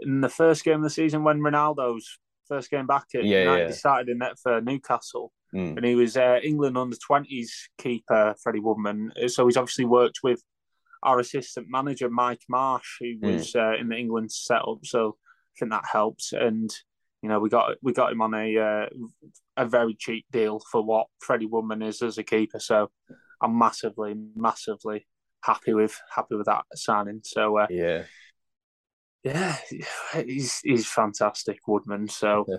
in 0.00 0.20
the 0.20 0.28
first 0.28 0.64
game 0.64 0.76
of 0.76 0.82
the 0.82 0.90
season 0.90 1.24
when 1.24 1.40
Ronaldo's 1.40 2.18
first 2.48 2.70
game 2.70 2.86
back 2.86 3.06
at 3.14 3.24
Yeah, 3.24 3.40
United. 3.42 3.60
yeah. 3.62 3.66
He 3.68 3.72
started 3.74 4.08
in 4.08 4.18
net 4.18 4.38
for 4.42 4.60
Newcastle, 4.60 5.32
Mm. 5.54 5.76
and 5.76 5.84
he 5.86 5.94
was 5.94 6.16
uh, 6.16 6.38
England 6.42 6.76
under 6.76 6.96
twenties 6.96 7.68
keeper 7.78 8.34
Freddie 8.42 8.60
Woodman. 8.60 9.12
So 9.28 9.46
he's 9.46 9.56
obviously 9.56 9.84
worked 9.84 10.20
with 10.22 10.42
our 11.02 11.18
assistant 11.20 11.68
manager 11.70 12.10
Mike 12.10 12.42
Marsh, 12.48 12.96
who 13.00 13.16
Mm. 13.18 13.22
was 13.36 13.54
uh, 13.54 13.74
in 13.80 13.88
the 13.88 13.96
England 13.96 14.32
setup. 14.32 14.78
So 14.84 15.16
I 15.18 15.54
think 15.58 15.70
that 15.72 15.84
helps, 15.90 16.32
and 16.32 16.70
you 17.22 17.28
know 17.28 17.38
we 17.40 17.48
got 17.48 17.76
we 17.82 17.92
got 17.92 18.12
him 18.12 18.20
on 18.22 18.34
a 18.34 18.58
uh, 18.58 18.86
a 19.56 19.66
very 19.66 19.94
cheap 19.98 20.26
deal 20.32 20.60
for 20.70 20.82
what 20.84 21.06
Freddie 21.20 21.46
Woodman 21.46 21.82
is 21.82 22.02
as 22.02 22.18
a 22.18 22.22
keeper. 22.24 22.58
So 22.60 22.90
I'm 23.40 23.58
massively, 23.58 24.14
massively 24.34 25.06
happy 25.42 25.72
with 25.74 25.96
happy 26.14 26.34
with 26.34 26.46
that 26.46 26.64
signing. 26.74 27.20
So 27.24 27.58
uh, 27.58 27.66
Yeah. 27.70 28.04
Yeah, 29.24 29.56
he's 30.24 30.60
he's 30.60 30.86
fantastic, 30.86 31.58
Woodman. 31.66 32.08
So 32.08 32.44
Yeah. 32.48 32.56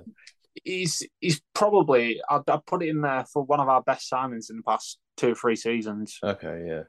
he's 0.64 1.04
he's 1.20 1.42
probably 1.54 2.22
I'd, 2.30 2.50
I'd 2.50 2.66
put 2.66 2.84
it 2.84 2.90
in 2.90 3.02
there 3.02 3.26
for 3.32 3.44
one 3.44 3.60
of 3.60 3.70
our 3.70 3.82
best 3.82 4.12
signings 4.12 4.50
in 4.50 4.58
the 4.58 4.64
past 4.64 5.00
two 5.16 5.32
or 5.32 5.36
three 5.36 5.56
seasons. 5.56 6.18
Okay. 6.24 6.66
Yeah. 6.68 6.84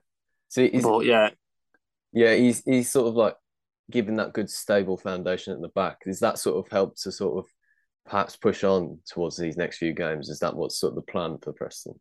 So 0.48 0.66
he's, 0.66 0.82
But 0.82 1.04
yeah, 1.04 1.30
yeah, 2.12 2.34
he's 2.34 2.62
he's 2.64 2.90
sort 2.90 3.08
of 3.08 3.14
like 3.14 3.36
giving 3.90 4.16
that 4.16 4.32
good 4.32 4.50
stable 4.50 4.96
foundation 4.96 5.52
at 5.52 5.60
the 5.60 5.68
back. 5.68 5.98
Is 6.06 6.20
that 6.20 6.38
sort 6.38 6.64
of 6.64 6.70
helped 6.70 7.02
to 7.02 7.12
sort 7.12 7.38
of 7.38 7.50
perhaps 8.06 8.36
push 8.36 8.64
on 8.64 8.98
towards 9.06 9.36
these 9.36 9.56
next 9.56 9.78
few 9.78 9.92
games? 9.92 10.28
Is 10.28 10.38
that 10.40 10.56
what's 10.56 10.78
sort 10.78 10.92
of 10.92 10.96
the 10.96 11.12
plan 11.12 11.38
for 11.42 11.52
Preston? 11.52 12.00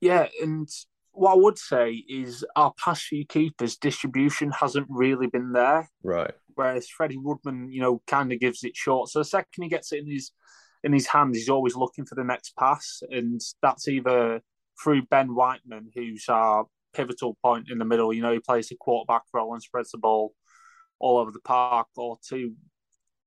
yeah, 0.00 0.26
and 0.42 0.68
what 1.16 1.32
I 1.32 1.36
would 1.36 1.58
say 1.58 2.04
is 2.08 2.44
our 2.56 2.74
past 2.82 3.04
few 3.04 3.24
keepers 3.24 3.76
distribution 3.76 4.50
hasn't 4.50 4.86
really 4.90 5.26
been 5.26 5.52
there. 5.52 5.90
Right. 6.02 6.32
Whereas 6.54 6.88
Freddie 6.88 7.16
Woodman, 7.16 7.70
you 7.70 7.80
know, 7.80 8.02
kind 8.06 8.32
of 8.32 8.40
gives 8.40 8.64
it 8.64 8.76
short. 8.76 9.08
So 9.08 9.20
the 9.20 9.24
second 9.24 9.62
he 9.62 9.68
gets 9.68 9.92
it 9.92 10.00
in 10.00 10.10
his 10.10 10.32
in 10.84 10.92
his 10.92 11.06
hands, 11.06 11.36
he's 11.36 11.48
always 11.48 11.74
looking 11.74 12.04
for 12.04 12.14
the 12.14 12.24
next 12.24 12.54
pass, 12.56 13.02
and 13.10 13.40
that's 13.62 13.88
either 13.88 14.40
through 14.82 15.06
Ben 15.06 15.34
Whiteman, 15.34 15.90
who's 15.94 16.26
our 16.28 16.66
pivotal 16.94 17.36
point 17.42 17.70
in 17.70 17.78
the 17.78 17.84
middle. 17.84 18.12
You 18.12 18.22
know, 18.22 18.32
he 18.32 18.38
plays 18.38 18.68
the 18.68 18.76
quarterback 18.76 19.22
role 19.32 19.54
and 19.54 19.62
spreads 19.62 19.90
the 19.90 19.98
ball 19.98 20.34
all 20.98 21.18
over 21.18 21.30
the 21.30 21.40
park, 21.40 21.88
or 21.96 22.18
to 22.28 22.54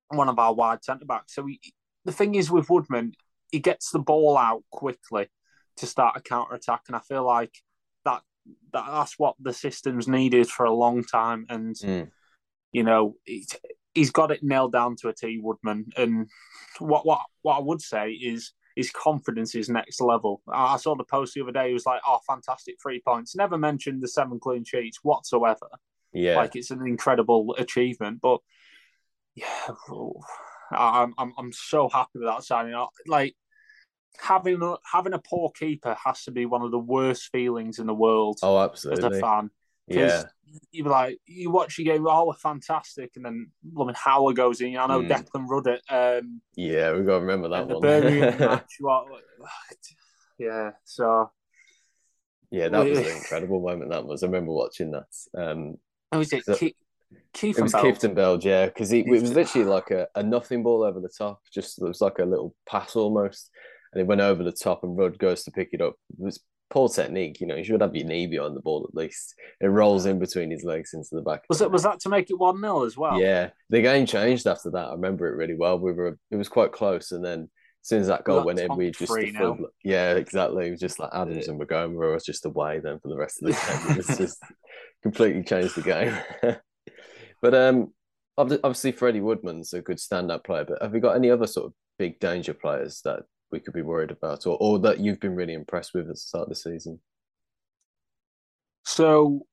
one 0.09 0.29
of 0.29 0.39
our 0.39 0.53
wide 0.53 0.83
centre 0.83 1.05
backs. 1.05 1.33
So 1.35 1.47
he, 1.47 1.59
the 2.05 2.11
thing 2.11 2.35
is 2.35 2.51
with 2.51 2.69
Woodman, 2.69 3.13
he 3.51 3.59
gets 3.59 3.91
the 3.91 3.99
ball 3.99 4.37
out 4.37 4.63
quickly 4.71 5.27
to 5.77 5.87
start 5.87 6.17
a 6.17 6.21
counter 6.21 6.53
attack, 6.53 6.83
and 6.87 6.95
I 6.95 6.99
feel 6.99 7.25
like 7.25 7.53
that, 8.73 8.85
that 8.85 8.91
that's 8.91 9.17
what 9.17 9.35
the 9.39 9.53
system's 9.53 10.07
needed 10.07 10.47
for 10.47 10.65
a 10.65 10.73
long 10.73 11.03
time, 11.03 11.45
and 11.49 11.75
Mm. 11.75 12.11
you 12.71 12.83
know, 12.83 13.15
he's, 13.25 13.49
he's 13.93 14.11
got 14.11 14.31
it 14.31 14.43
nailed 14.43 14.71
down 14.71 14.95
to 14.97 15.09
a 15.09 15.13
T, 15.13 15.39
Woodman. 15.41 15.87
And 15.97 16.29
what 16.79 17.05
what 17.05 17.21
what 17.41 17.57
I 17.57 17.59
would 17.61 17.81
say 17.81 18.11
is 18.11 18.53
his 18.75 18.91
confidence 18.91 19.55
is 19.55 19.69
next 19.69 19.99
level. 19.99 20.41
I 20.47 20.77
saw 20.77 20.95
the 20.95 21.03
post 21.03 21.33
the 21.33 21.41
other 21.41 21.51
day. 21.51 21.67
He 21.67 21.73
was 21.73 21.85
like, 21.85 22.01
"Oh, 22.07 22.19
fantastic 22.25 22.75
three 22.81 23.01
points." 23.01 23.35
Never 23.35 23.57
mentioned 23.57 24.01
the 24.01 24.07
seven 24.07 24.39
clean 24.39 24.63
sheets 24.63 24.99
whatsoever. 25.03 25.67
Yeah. 26.13 26.37
Like 26.37 26.55
it's 26.55 26.71
an 26.71 26.85
incredible 26.87 27.55
achievement. 27.57 28.21
But 28.21 28.39
yeah, 29.35 29.45
I'm 30.71 31.13
I'm 31.17 31.33
I'm 31.37 31.51
so 31.51 31.89
happy 31.89 32.19
with 32.19 32.27
that 32.27 32.43
signing. 32.43 32.75
Like 33.07 33.35
having 34.17 34.61
a, 34.61 34.75
having 34.91 35.13
a 35.13 35.19
poor 35.19 35.49
keeper 35.51 35.95
has 36.05 36.23
to 36.25 36.31
be 36.31 36.45
one 36.45 36.61
of 36.61 36.71
the 36.71 36.79
worst 36.79 37.29
feelings 37.31 37.79
in 37.79 37.87
the 37.87 37.93
world 37.93 38.39
oh, 38.43 38.59
absolutely. 38.59 39.05
as 39.05 39.17
a 39.17 39.19
fan. 39.19 39.49
Yeah. 39.87 40.23
you 40.71 40.83
like, 40.83 41.19
you 41.25 41.49
watch 41.49 41.77
your 41.79 41.93
game, 41.93 42.05
oh, 42.07 42.27
we're 42.27 42.33
fantastic, 42.33 43.11
and 43.15 43.25
then 43.25 43.51
Blooming 43.63 43.95
Howard 43.95 44.35
goes 44.35 44.61
in. 44.61 44.77
I 44.77 44.85
know 44.87 45.01
Mm. 45.01 45.09
Declan 45.09 45.47
Ruddett, 45.47 46.19
um, 46.19 46.41
Yeah. 46.55 46.93
We've 46.93 47.05
got 47.05 47.15
to 47.15 47.21
remember 47.21 47.49
that 47.49 47.61
and 47.61 47.69
the 47.71 47.73
one. 47.75 47.81
Birmingham 47.81 48.39
match. 48.39 48.71
What, 48.79 49.05
yeah, 50.37 50.71
so 50.83 51.31
yeah, 52.51 52.69
that 52.69 52.85
was 52.85 52.97
an 52.99 53.05
incredible 53.17 53.61
moment. 53.61 53.91
That 53.91 54.05
was. 54.05 54.23
I 54.23 54.27
remember 54.27 54.51
watching 54.51 54.91
that. 54.91 55.07
Um, 55.35 55.75
who 56.11 56.19
is 56.21 56.33
it? 56.33 56.45
So- 56.45 56.55
Keith, 56.55 56.75
Keith 57.33 57.57
It 57.57 57.61
was. 57.63 57.73
Clifton 57.73 58.13
Bell, 58.13 58.39
yeah, 58.41 58.65
because 58.67 58.91
it 58.91 59.07
was 59.07 59.31
literally 59.33 59.67
like 59.67 59.89
a, 59.91 60.07
a 60.15 60.21
nothing 60.23 60.61
ball 60.63 60.83
over 60.83 60.99
the 60.99 61.09
top. 61.09 61.41
Just 61.51 61.81
it 61.81 61.85
was 61.85 62.01
like 62.01 62.19
a 62.19 62.25
little 62.25 62.55
pass 62.67 62.95
almost, 62.95 63.49
and 63.93 64.01
it 64.01 64.07
went 64.07 64.21
over 64.21 64.43
the 64.43 64.51
top, 64.51 64.83
and 64.83 64.97
Rudd 64.97 65.17
goes 65.17 65.43
to 65.43 65.51
pick 65.51 65.69
it 65.73 65.81
up. 65.81 65.95
It 66.11 66.23
was 66.23 66.39
poor 66.69 66.89
technique, 66.89 67.41
you 67.41 67.47
know. 67.47 67.55
You 67.55 67.63
should 67.63 67.81
have 67.81 67.95
your 67.95 68.05
knee 68.05 68.27
behind 68.27 68.55
the 68.55 68.61
ball 68.61 68.87
at 68.87 68.95
least. 68.95 69.35
It 69.59 69.67
rolls 69.67 70.05
in 70.05 70.19
between 70.19 70.51
his 70.51 70.63
legs 70.63 70.93
into 70.93 71.09
the 71.11 71.21
back. 71.21 71.43
Was 71.49 71.61
it? 71.61 71.71
Was 71.71 71.83
that 71.83 71.99
to 72.01 72.09
make 72.09 72.29
it 72.29 72.37
one 72.37 72.61
0 72.61 72.85
as 72.85 72.97
well? 72.97 73.19
Yeah, 73.19 73.49
the 73.69 73.81
game 73.81 74.05
changed 74.05 74.47
after 74.47 74.71
that. 74.71 74.89
I 74.89 74.91
remember 74.91 75.27
it 75.27 75.35
really 75.35 75.55
well. 75.55 75.79
We 75.79 75.91
were 75.91 76.17
it 76.31 76.35
was 76.35 76.49
quite 76.49 76.71
close, 76.71 77.11
and 77.11 77.23
then 77.23 77.49
as 77.81 77.87
soon 77.87 78.01
as 78.01 78.07
that 78.07 78.23
goal 78.23 78.43
went 78.43 78.59
in, 78.59 78.75
we 78.75 78.91
just 78.91 79.11
full- 79.37 79.69
yeah, 79.83 80.13
exactly. 80.13 80.67
It 80.67 80.71
was 80.71 80.79
just 80.81 80.99
like 80.99 81.11
Adams 81.13 81.47
and 81.47 81.59
Maghoma 81.59 82.13
was 82.13 82.25
just 82.25 82.45
away 82.45 82.79
then 82.79 82.99
for 82.99 83.07
the 83.07 83.17
rest 83.17 83.41
of 83.41 83.47
the 83.47 83.53
game. 83.87 83.91
It 83.91 84.07
was 84.07 84.17
just 84.17 84.43
completely 85.01 85.43
changed 85.43 85.75
the 85.75 85.81
game. 85.81 86.17
but 87.41 87.53
um, 87.53 87.93
obviously 88.37 88.91
Freddie 88.91 89.21
Woodman's 89.21 89.73
a 89.73 89.81
good 89.81 89.99
stand-up 89.99 90.43
player. 90.43 90.65
But 90.65 90.81
have 90.81 90.91
we 90.91 90.99
got 90.99 91.15
any 91.15 91.29
other 91.29 91.47
sort 91.47 91.67
of 91.67 91.73
big 91.97 92.19
danger 92.19 92.53
players 92.53 93.01
that 93.05 93.23
we 93.51 93.59
could 93.59 93.73
be 93.73 93.81
worried 93.81 94.11
about, 94.11 94.45
or 94.45 94.57
or 94.59 94.79
that 94.79 94.99
you've 94.99 95.19
been 95.19 95.35
really 95.35 95.53
impressed 95.53 95.93
with 95.93 96.03
at 96.03 96.09
the 96.09 96.15
start 96.15 96.43
of 96.43 96.49
the 96.49 96.55
season? 96.55 96.99
So 98.85 99.45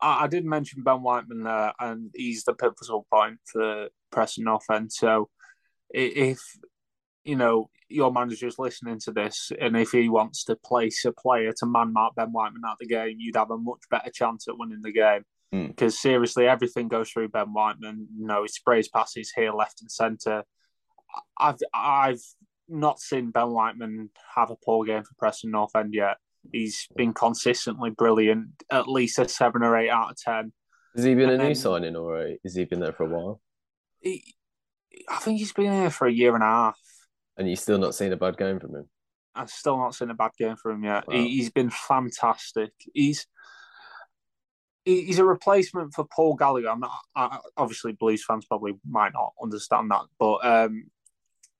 I, 0.00 0.24
I 0.24 0.26
did 0.26 0.44
mention 0.44 0.82
Ben 0.82 1.02
Whiteman 1.02 1.44
there, 1.44 1.72
and 1.80 2.10
he's 2.14 2.44
the 2.44 2.54
pivotal 2.54 3.06
point 3.12 3.38
for 3.50 3.88
Preston 4.10 4.46
End. 4.70 4.92
So 4.92 5.28
if 5.90 6.38
you 7.24 7.36
know 7.36 7.70
your 7.88 8.12
manager's 8.12 8.58
listening 8.58 8.98
to 9.00 9.12
this, 9.12 9.50
and 9.60 9.76
if 9.76 9.92
he 9.92 10.08
wants 10.08 10.44
to 10.44 10.56
place 10.56 11.04
a 11.04 11.12
player 11.12 11.52
to 11.58 11.66
man 11.66 11.92
mark 11.92 12.14
Ben 12.14 12.32
Whiteman 12.32 12.62
out 12.66 12.78
the 12.78 12.86
game, 12.86 13.16
you'd 13.18 13.36
have 13.36 13.50
a 13.50 13.58
much 13.58 13.80
better 13.90 14.10
chance 14.10 14.46
at 14.48 14.58
winning 14.58 14.82
the 14.82 14.92
game. 14.92 15.24
Mm. 15.54 15.68
Because 15.68 15.98
seriously, 15.98 16.46
everything 16.46 16.88
goes 16.88 17.10
through 17.10 17.28
Ben 17.28 17.52
Whiteman. 17.52 18.08
You 18.18 18.26
know, 18.26 18.42
he 18.42 18.48
sprays 18.48 18.88
passes 18.88 19.32
here, 19.34 19.52
left, 19.52 19.80
and 19.80 19.90
centre. 19.90 20.44
I've 21.38 21.56
I've 21.72 22.22
not 22.68 23.00
seen 23.00 23.30
Ben 23.30 23.50
Whiteman 23.50 24.10
have 24.34 24.50
a 24.50 24.56
poor 24.56 24.84
game 24.84 25.02
for 25.02 25.14
Preston 25.18 25.50
North 25.50 25.74
End 25.76 25.94
yet. 25.94 26.16
He's 26.52 26.88
been 26.96 27.12
consistently 27.12 27.90
brilliant, 27.90 28.48
at 28.70 28.88
least 28.88 29.18
a 29.18 29.28
seven 29.28 29.62
or 29.62 29.76
eight 29.76 29.90
out 29.90 30.10
of 30.12 30.16
ten. 30.16 30.52
Has 30.96 31.04
he 31.04 31.14
been 31.14 31.28
a 31.30 31.36
new 31.36 31.44
then- 31.44 31.54
signing, 31.54 31.96
or 31.96 32.36
has 32.44 32.54
he 32.54 32.64
been 32.64 32.80
there 32.80 32.92
for 32.92 33.04
a 33.04 33.08
while? 33.08 33.40
He, 34.00 34.34
I 35.08 35.16
think 35.18 35.38
he's 35.38 35.52
been 35.52 35.72
here 35.72 35.90
for 35.90 36.06
a 36.06 36.12
year 36.12 36.34
and 36.34 36.42
a 36.42 36.46
half. 36.46 36.78
And 37.36 37.48
you've 37.48 37.58
still 37.58 37.78
not 37.78 37.94
seen 37.94 38.12
a 38.12 38.16
bad 38.16 38.36
game 38.36 38.58
from 38.58 38.74
him? 38.74 38.88
I've 39.34 39.50
still 39.50 39.76
not 39.76 39.94
seen 39.94 40.10
a 40.10 40.14
bad 40.14 40.32
game 40.38 40.56
for 40.56 40.70
him 40.72 40.82
yet. 40.84 41.06
Wow. 41.06 41.14
He, 41.14 41.28
he's 41.36 41.50
been 41.50 41.70
fantastic. 41.70 42.72
He's 42.94 43.26
he- 44.84 45.04
he's 45.04 45.18
a 45.18 45.24
replacement 45.24 45.94
for 45.94 46.04
Paul 46.04 46.34
Gallagher. 46.34 46.70
I'm 46.70 46.80
not, 46.80 46.90
I, 47.14 47.38
obviously, 47.56 47.92
Blues 47.92 48.24
fans 48.24 48.46
probably 48.46 48.74
might 48.88 49.12
not 49.12 49.34
understand 49.42 49.90
that, 49.90 50.02
but 50.18 50.44
um, 50.44 50.90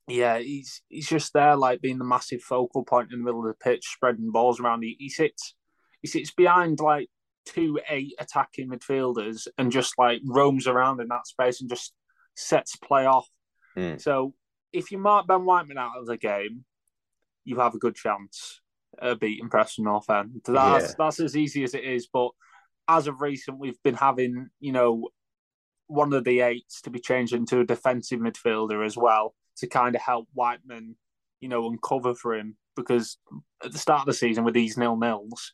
yeah, 0.09 0.39
he's 0.39 0.83
he's 0.89 1.09
just 1.09 1.33
there, 1.33 1.57
like 1.57 1.81
being 1.81 1.99
the 1.99 2.05
massive 2.05 2.43
focal 2.43 2.85
point 2.85 3.13
in 3.13 3.19
the 3.19 3.25
middle 3.25 3.41
of 3.41 3.47
the 3.47 3.65
pitch, 3.65 3.87
spreading 3.87 4.31
balls 4.31 4.61
around. 4.61 4.83
He, 4.83 4.97
he 4.99 5.09
sits 5.09 5.55
he 6.03 6.09
sits 6.09 6.33
behind 6.33 6.81
like 6.81 7.09
two 7.47 7.79
eight 7.89 8.15
attacking 8.19 8.69
midfielders 8.71 9.49
and 9.57 9.73
just 9.73 9.95
like 9.99 10.21
roams 10.25 10.67
around 10.67 11.01
in 11.01 11.09
that 11.09 11.27
space 11.27 11.61
and 11.61 11.71
just 11.71 11.93
sets 12.37 12.77
play 12.77 13.07
off. 13.07 13.29
Mm. 13.77 14.01
So 14.01 14.35
if 14.73 14.91
you 14.91 14.99
mark 14.99 15.27
Ben 15.27 15.45
Whiteman 15.45 15.79
out 15.79 15.99
of 15.99 16.07
the 16.07 16.17
game, 16.17 16.65
you 17.45 17.59
have 17.59 17.75
a 17.75 17.79
good 17.79 17.95
chance 17.95 18.61
of 18.99 19.21
beating 19.21 19.49
Preston 19.49 19.85
North 19.85 20.09
End. 20.11 20.41
That's 20.45 20.89
Yeah. 20.91 20.95
that's 20.99 21.21
as 21.21 21.37
easy 21.37 21.65
as 21.65 21.75
it 21.75 21.85
is. 21.85 22.09
But 22.13 22.31
as 22.89 23.07
of 23.07 23.21
recent, 23.21 23.59
we've 23.59 23.83
been 23.83 23.95
having 23.95 24.49
you 24.61 24.73
know 24.73 25.09
one 25.87 26.13
of 26.13 26.25
the 26.25 26.41
eights 26.41 26.83
to 26.83 26.91
be 26.91 26.99
changed 27.01 27.33
into 27.33 27.61
a 27.61 27.65
defensive 27.65 28.21
midfielder 28.21 28.85
as 28.85 28.97
well 28.97 29.35
to 29.59 29.67
kind 29.67 29.95
of 29.95 30.01
help 30.03 30.29
Whiteman, 30.35 30.97
you 31.41 31.49
know, 31.49 31.67
uncover 31.67 32.15
for 32.15 32.35
him 32.35 32.57
because 32.77 33.19
at 33.65 33.73
the 33.73 33.79
start 33.79 34.01
of 34.01 34.07
the 34.07 34.13
season 34.15 34.45
with 34.45 34.55
these 34.55 34.77
nil 34.77 34.97
nils, 34.97 35.53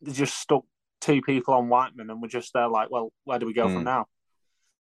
they 0.00 0.12
just 0.12 0.38
stuck 0.38 0.64
two 1.00 1.22
people 1.22 1.54
on 1.54 1.68
Whiteman 1.68 2.10
and 2.10 2.20
we're 2.20 2.28
just 2.28 2.52
there 2.52 2.68
like, 2.68 2.90
well, 2.90 3.12
where 3.24 3.38
do 3.38 3.46
we 3.46 3.54
go 3.54 3.68
Mm. 3.68 3.74
from 3.74 3.84
now? 3.84 4.06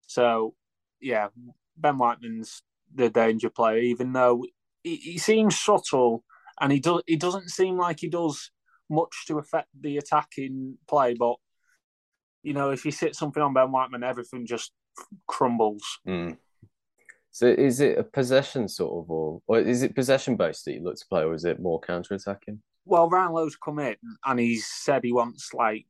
So 0.06 0.54
yeah, 1.00 1.28
Ben 1.76 1.99
Whiteman's 1.99 2.62
the 2.94 3.09
danger 3.09 3.50
player, 3.50 3.78
even 3.78 4.12
though 4.12 4.44
he, 4.82 4.97
he 4.97 5.18
seems 5.18 5.59
subtle 5.59 6.25
and 6.61 6.73
he 6.73 6.80
does 6.80 7.02
he 7.06 7.16
doesn't 7.16 7.49
seem 7.50 7.76
like 7.76 8.00
he 8.00 8.09
does 8.09 8.50
much 8.90 9.25
to 9.26 9.38
affect 9.38 9.68
the 9.80 9.97
attacking 9.97 10.76
play, 10.88 11.14
but 11.14 11.37
you 12.42 12.52
know, 12.52 12.71
if 12.71 12.85
you 12.85 12.90
sit 12.90 13.14
something 13.14 13.42
on 13.42 13.54
Ben 13.54 13.71
Whiteman, 13.71 14.02
everything 14.02 14.44
just 14.47 14.73
crumbles. 15.28 16.00
Mm. 16.06 16.37
So 17.33 17.47
is 17.47 17.81
it 17.81 17.99
a 17.99 18.05
possession 18.05 18.69
sort 18.69 19.05
of, 19.05 19.11
or, 19.11 19.41
or 19.47 19.59
is 19.59 19.83
it 19.83 19.95
possession 19.95 20.37
based 20.37 20.67
that 20.67 20.75
you 20.75 20.83
look 20.83 20.97
to 20.97 21.07
play, 21.09 21.23
or 21.23 21.35
is 21.35 21.45
it 21.45 21.61
more 21.61 21.81
counter 21.81 22.15
attacking? 22.15 22.62
well, 22.85 23.09
Ryan 23.09 23.33
Lowe's 23.33 23.57
come 23.57 23.79
in 23.79 23.97
and 24.27 24.41
he's 24.41 24.67
said 24.67 25.05
he 25.05 25.12
wants 25.12 25.55
like 25.55 25.87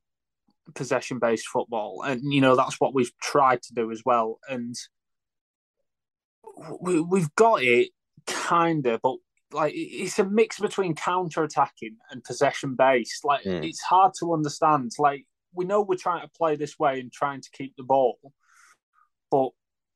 possession 0.74 1.18
based 1.18 1.48
football, 1.48 2.02
and 2.02 2.20
you 2.32 2.40
know 2.40 2.54
that's 2.54 2.80
what 2.80 2.94
we've 2.94 3.16
tried 3.20 3.62
to 3.62 3.74
do 3.74 3.90
as 3.90 4.02
well, 4.04 4.38
and 4.48 4.74
we, 6.80 7.00
we've 7.00 7.34
got 7.34 7.62
it 7.62 7.90
kind 8.26 8.86
of, 8.86 9.00
but 9.02 9.16
like 9.52 9.72
it's 9.74 10.18
a 10.18 10.24
mix 10.24 10.58
between 10.60 10.94
counter 10.94 11.42
attacking 11.42 11.96
and 12.10 12.22
possession 12.24 12.74
based. 12.76 13.24
Like 13.24 13.42
Mm. 13.44 13.64
it's 13.66 13.82
hard 13.82 14.12
to 14.20 14.32
understand. 14.32 14.92
Like 14.98 15.26
we 15.54 15.64
know 15.64 15.82
we're 15.82 15.96
trying 15.96 16.22
to 16.22 16.30
play 16.36 16.56
this 16.56 16.78
way 16.78 17.00
and 17.00 17.12
trying 17.12 17.40
to 17.40 17.50
keep 17.52 17.74
the 17.76 17.82
ball, 17.82 18.18
but 19.30 19.50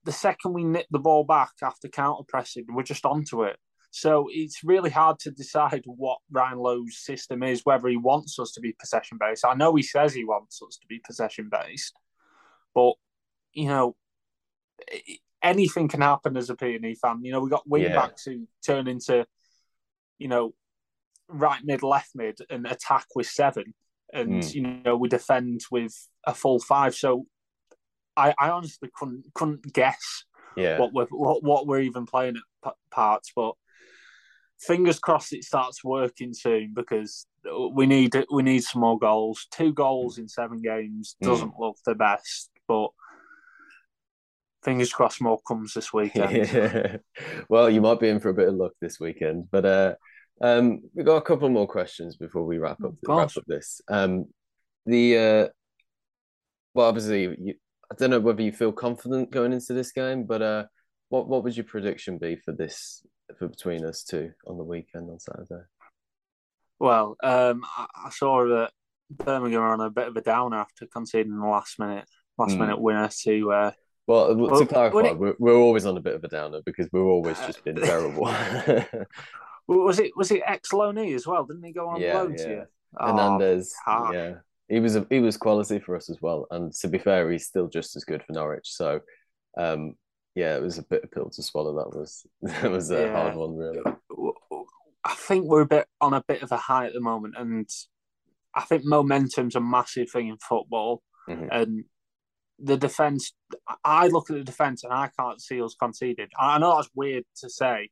the 0.06 0.12
second 0.12 0.54
we 0.54 0.64
nip 0.64 0.86
the 0.90 0.98
ball 0.98 1.24
back 1.24 1.50
after 1.62 1.88
counter 1.88 2.22
pressing, 2.26 2.64
we're 2.68 2.82
just 2.82 3.04
onto 3.04 3.42
it. 3.42 3.56
So 3.90 4.28
it's 4.30 4.62
really 4.62 4.90
hard 4.90 5.18
to 5.20 5.30
decide 5.30 5.82
what 5.86 6.18
Ryan 6.30 6.58
Lowe's 6.58 6.98
system 6.98 7.42
is, 7.42 7.62
whether 7.64 7.88
he 7.88 7.96
wants 7.96 8.38
us 8.38 8.52
to 8.52 8.60
be 8.60 8.74
possession 8.78 9.18
based. 9.18 9.44
I 9.44 9.54
know 9.54 9.74
he 9.74 9.82
says 9.82 10.14
he 10.14 10.24
wants 10.24 10.60
us 10.62 10.78
to 10.78 10.86
be 10.86 11.00
possession 11.04 11.48
based, 11.50 11.94
but 12.74 12.94
you 13.52 13.68
know, 13.68 13.96
anything 15.42 15.88
can 15.88 16.02
happen 16.02 16.36
as 16.36 16.50
a 16.50 16.56
PNE 16.56 16.98
fan. 16.98 17.24
You 17.24 17.32
know, 17.32 17.40
we 17.40 17.50
got 17.50 17.68
wing 17.68 17.84
Yeah. 17.84 17.94
backs 17.94 18.24
who 18.24 18.46
turn 18.64 18.86
into, 18.86 19.26
you 20.18 20.28
know, 20.28 20.54
right 21.28 21.64
mid, 21.64 21.82
left 21.82 22.10
mid, 22.14 22.38
and 22.48 22.66
attack 22.66 23.06
with 23.14 23.26
seven, 23.26 23.74
and 24.12 24.42
Mm. 24.42 24.54
you 24.54 24.62
know 24.62 24.96
we 24.96 25.08
defend 25.08 25.62
with 25.70 25.94
a 26.24 26.34
full 26.34 26.60
five. 26.60 26.94
So 26.94 27.26
I, 28.16 28.34
I 28.38 28.50
honestly 28.50 28.88
couldn't 28.94 29.26
couldn't 29.34 29.72
guess 29.72 30.24
Yeah. 30.56 30.78
what 30.78 30.92
we're 30.92 31.06
what, 31.06 31.42
what 31.42 31.66
we're 31.66 31.80
even 31.80 32.06
playing 32.06 32.36
at 32.36 32.42
p- 32.70 32.78
parts, 32.90 33.32
but 33.36 33.54
fingers 34.58 34.98
crossed 34.98 35.32
it 35.34 35.44
starts 35.44 35.84
working 35.84 36.32
soon 36.32 36.72
because 36.74 37.26
we 37.72 37.86
need 37.86 38.14
we 38.32 38.42
need 38.42 38.64
some 38.64 38.80
more 38.80 38.98
goals. 38.98 39.46
Two 39.50 39.72
goals 39.72 40.18
in 40.18 40.28
seven 40.28 40.60
games 40.62 41.16
Mm. 41.22 41.26
doesn't 41.26 41.54
look 41.58 41.76
the 41.84 41.94
best, 41.94 42.50
but 42.66 42.88
fingers 44.64 44.92
crossed 44.92 45.20
more 45.20 45.40
comes 45.46 45.74
this 45.74 45.92
weekend. 45.92 46.48
Yeah. 46.52 46.96
well, 47.48 47.70
you 47.70 47.80
might 47.80 48.00
be 48.00 48.08
in 48.08 48.18
for 48.20 48.30
a 48.30 48.34
bit 48.34 48.48
of 48.48 48.54
luck 48.54 48.72
this 48.80 48.98
weekend, 48.98 49.48
but 49.50 49.64
uh, 49.64 49.94
um, 50.40 50.80
we 50.94 51.04
got 51.04 51.16
a 51.16 51.22
couple 51.22 51.48
more 51.48 51.68
questions 51.68 52.16
before 52.16 52.44
we 52.44 52.58
wrap 52.58 52.82
up 52.84 52.94
wrap 53.06 53.36
up 53.36 53.44
this. 53.46 53.80
Um, 53.88 54.26
the 54.86 55.18
uh, 55.18 55.48
well, 56.74 56.88
obviously, 56.88 57.22
you, 57.40 57.54
I 57.90 57.94
don't 57.94 58.10
know 58.10 58.20
whether 58.20 58.42
you 58.42 58.52
feel 58.52 58.72
confident 58.72 59.30
going 59.30 59.52
into 59.52 59.72
this 59.72 59.92
game, 59.92 60.24
but 60.24 60.42
uh, 60.42 60.64
what 61.08 61.28
what 61.28 61.44
would 61.44 61.56
your 61.56 61.64
prediction 61.64 62.18
be 62.18 62.36
for 62.36 62.52
this 62.52 63.04
for 63.38 63.48
between 63.48 63.84
us 63.84 64.02
two 64.02 64.32
on 64.46 64.58
the 64.58 64.64
weekend 64.64 65.08
on 65.10 65.20
Saturday? 65.20 65.64
Well, 66.78 67.16
um, 67.22 67.64
I, 67.76 68.10
saw 68.10 68.44
that 68.48 68.70
Birmingham 69.10 69.62
are 69.62 69.72
on 69.72 69.80
a 69.80 69.90
bit 69.90 70.08
of 70.08 70.16
a 70.16 70.20
downer 70.20 70.58
after 70.58 70.86
conceding 70.86 71.38
the 71.38 71.46
last 71.46 71.78
minute 71.78 72.04
last 72.38 72.56
Mm. 72.56 72.58
minute 72.58 72.80
winner 72.80 73.08
to 73.22 73.52
uh, 73.52 73.70
Well, 74.06 74.36
Well, 74.36 74.60
to 74.60 74.66
clarify, 74.66 75.08
it- 75.08 75.18
we're, 75.18 75.34
we're 75.38 75.54
always 75.56 75.86
on 75.86 75.96
a 75.96 76.00
bit 76.02 76.14
of 76.14 76.22
a 76.24 76.28
downer 76.28 76.60
because 76.66 76.88
we're 76.92 77.02
always 77.04 77.38
just 77.40 77.64
been 77.64 77.78
Uh, 77.82 77.86
terrible. 77.86 78.24
was 79.68 79.98
it 79.98 80.12
was 80.16 80.30
it 80.30 80.42
ex 80.46 80.72
Loney 80.72 81.14
as 81.14 81.26
well? 81.26 81.44
Didn't 81.44 81.62
he 81.64 81.72
go 81.72 81.88
on 81.88 82.00
Yeah, 82.00 82.14
loan 82.18 82.36
to 82.36 82.42
yeah. 82.42 82.48
you? 82.50 82.62
Oh, 82.98 83.06
Hernandez, 83.06 83.74
harsh. 83.84 84.14
yeah, 84.14 84.34
he 84.68 84.80
was 84.80 84.96
a, 84.96 85.06
he 85.10 85.20
was 85.20 85.36
quality 85.36 85.78
for 85.78 85.96
us 85.96 86.10
as 86.10 86.20
well. 86.20 86.46
And 86.50 86.72
to 86.74 86.88
be 86.88 86.98
fair, 86.98 87.30
he's 87.30 87.46
still 87.46 87.68
just 87.68 87.96
as 87.96 88.04
good 88.04 88.22
for 88.24 88.32
Norwich. 88.32 88.68
So, 88.72 89.00
um, 89.56 89.94
yeah, 90.34 90.56
it 90.56 90.62
was 90.62 90.78
a 90.78 90.82
bit 90.82 91.04
of 91.04 91.10
pill 91.12 91.30
to 91.30 91.42
swallow. 91.42 91.74
That 91.76 91.96
was 91.96 92.26
that 92.42 92.70
was 92.70 92.90
a 92.90 93.02
Yeah. 93.02 93.12
hard 93.12 93.36
one, 93.36 93.56
really. 93.56 93.80
I 95.04 95.14
think 95.14 95.44
we're 95.46 95.60
a 95.62 95.66
bit 95.66 95.86
on 96.00 96.14
a 96.14 96.24
bit 96.26 96.42
of 96.42 96.50
a 96.50 96.56
high 96.56 96.86
at 96.86 96.92
the 96.92 97.00
moment, 97.00 97.34
and 97.38 97.68
I 98.54 98.62
think 98.62 98.84
momentum's 98.84 99.54
a 99.54 99.60
massive 99.60 100.10
thing 100.10 100.28
in 100.28 100.38
football. 100.38 101.02
Mhm. 101.28 101.48
And 101.52 101.84
the 102.58 102.76
defense, 102.76 103.32
I 103.84 104.08
look 104.08 104.30
at 104.30 104.36
the 104.36 104.42
defense 104.44 104.82
and 104.82 104.92
I 104.92 105.10
can't 105.18 105.40
see 105.40 105.60
us 105.62 105.74
conceded. 105.78 106.30
I 106.38 106.58
know 106.58 106.74
that's 106.76 106.88
weird 106.94 107.24
to 107.40 107.50
say, 107.50 107.90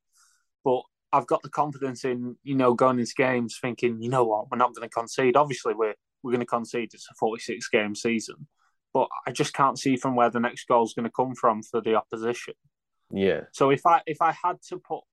but 0.65 0.83
I've 1.13 1.27
got 1.27 1.43
the 1.43 1.51
confidence 1.51 2.05
in 2.05 2.37
you 2.43 2.57
know 2.57 2.75
going 2.75 2.99
into 2.99 3.15
games 3.17 3.59
thinking, 3.61 4.03
you 4.03 4.09
know 4.09 4.25
what, 4.25 4.51
we're 4.51 4.59
not 4.59 4.75
going 4.75 4.89
to 4.89 4.93
concede. 4.93 5.37
Obviously, 5.37 5.75
we're 5.75 5.95
we're 6.25 6.33
going 6.33 6.41
to 6.41 6.47
concede. 6.47 6.91
It's 6.95 7.09
a 7.11 7.15
forty-six 7.15 7.69
game 7.69 7.95
season, 7.95 8.49
but 8.93 9.09
I 9.27 9.31
just 9.31 9.53
can't 9.53 9.79
see 9.79 9.97
from 9.97 10.17
where 10.17 10.31
the 10.31 10.41
next 10.41 10.67
goal 10.67 10.83
is 10.85 10.95
going 10.95 11.05
to 11.05 11.13
come 11.15 11.35
from 11.35 11.63
for 11.63 11.81
the 11.81 11.95
opposition. 11.95 12.55
Yeah, 13.13 13.43
So 13.53 13.71
if 13.71 13.87
I 13.87 14.01
if 14.07 14.21
I 14.21 14.33
had 14.33 14.57
to 14.71 14.79
put 14.79 15.05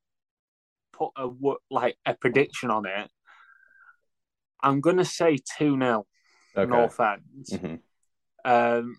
put 0.93 1.11
a 1.17 1.29
like 1.69 1.97
a 2.05 2.13
prediction 2.15 2.71
on 2.71 2.85
it, 2.85 3.09
I'm 4.63 4.79
gonna 4.79 5.05
say 5.05 5.37
two 5.57 5.77
0 5.77 6.05
okay. 6.55 6.69
North 6.69 6.99
End. 6.99 7.45
Mhm. 7.51 7.79
Um, 8.43 8.97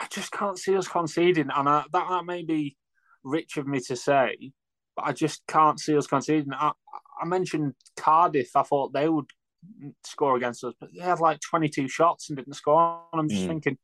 I 0.00 0.06
just 0.10 0.32
can't 0.32 0.58
see 0.58 0.76
us 0.76 0.88
conceding, 0.88 1.50
and 1.54 1.68
I, 1.68 1.84
that 1.92 2.08
that 2.08 2.24
may 2.24 2.42
be 2.42 2.76
rich 3.22 3.58
of 3.58 3.66
me 3.66 3.80
to 3.80 3.96
say, 3.96 4.52
but 4.96 5.06
I 5.06 5.12
just 5.12 5.46
can't 5.46 5.78
see 5.78 5.96
us 5.96 6.06
conceding. 6.06 6.52
I, 6.52 6.72
I 7.20 7.26
mentioned 7.26 7.74
Cardiff. 7.96 8.56
I 8.56 8.62
thought 8.62 8.92
they 8.92 9.08
would 9.08 9.26
score 10.04 10.36
against 10.36 10.64
us, 10.64 10.74
but 10.80 10.90
they 10.94 11.02
had 11.02 11.20
like 11.20 11.40
22 11.40 11.88
shots 11.88 12.28
and 12.28 12.36
didn't 12.36 12.54
score. 12.54 13.02
And 13.12 13.20
I'm 13.20 13.28
just 13.28 13.44
Mm. 13.44 13.48
thinking, 13.48 13.78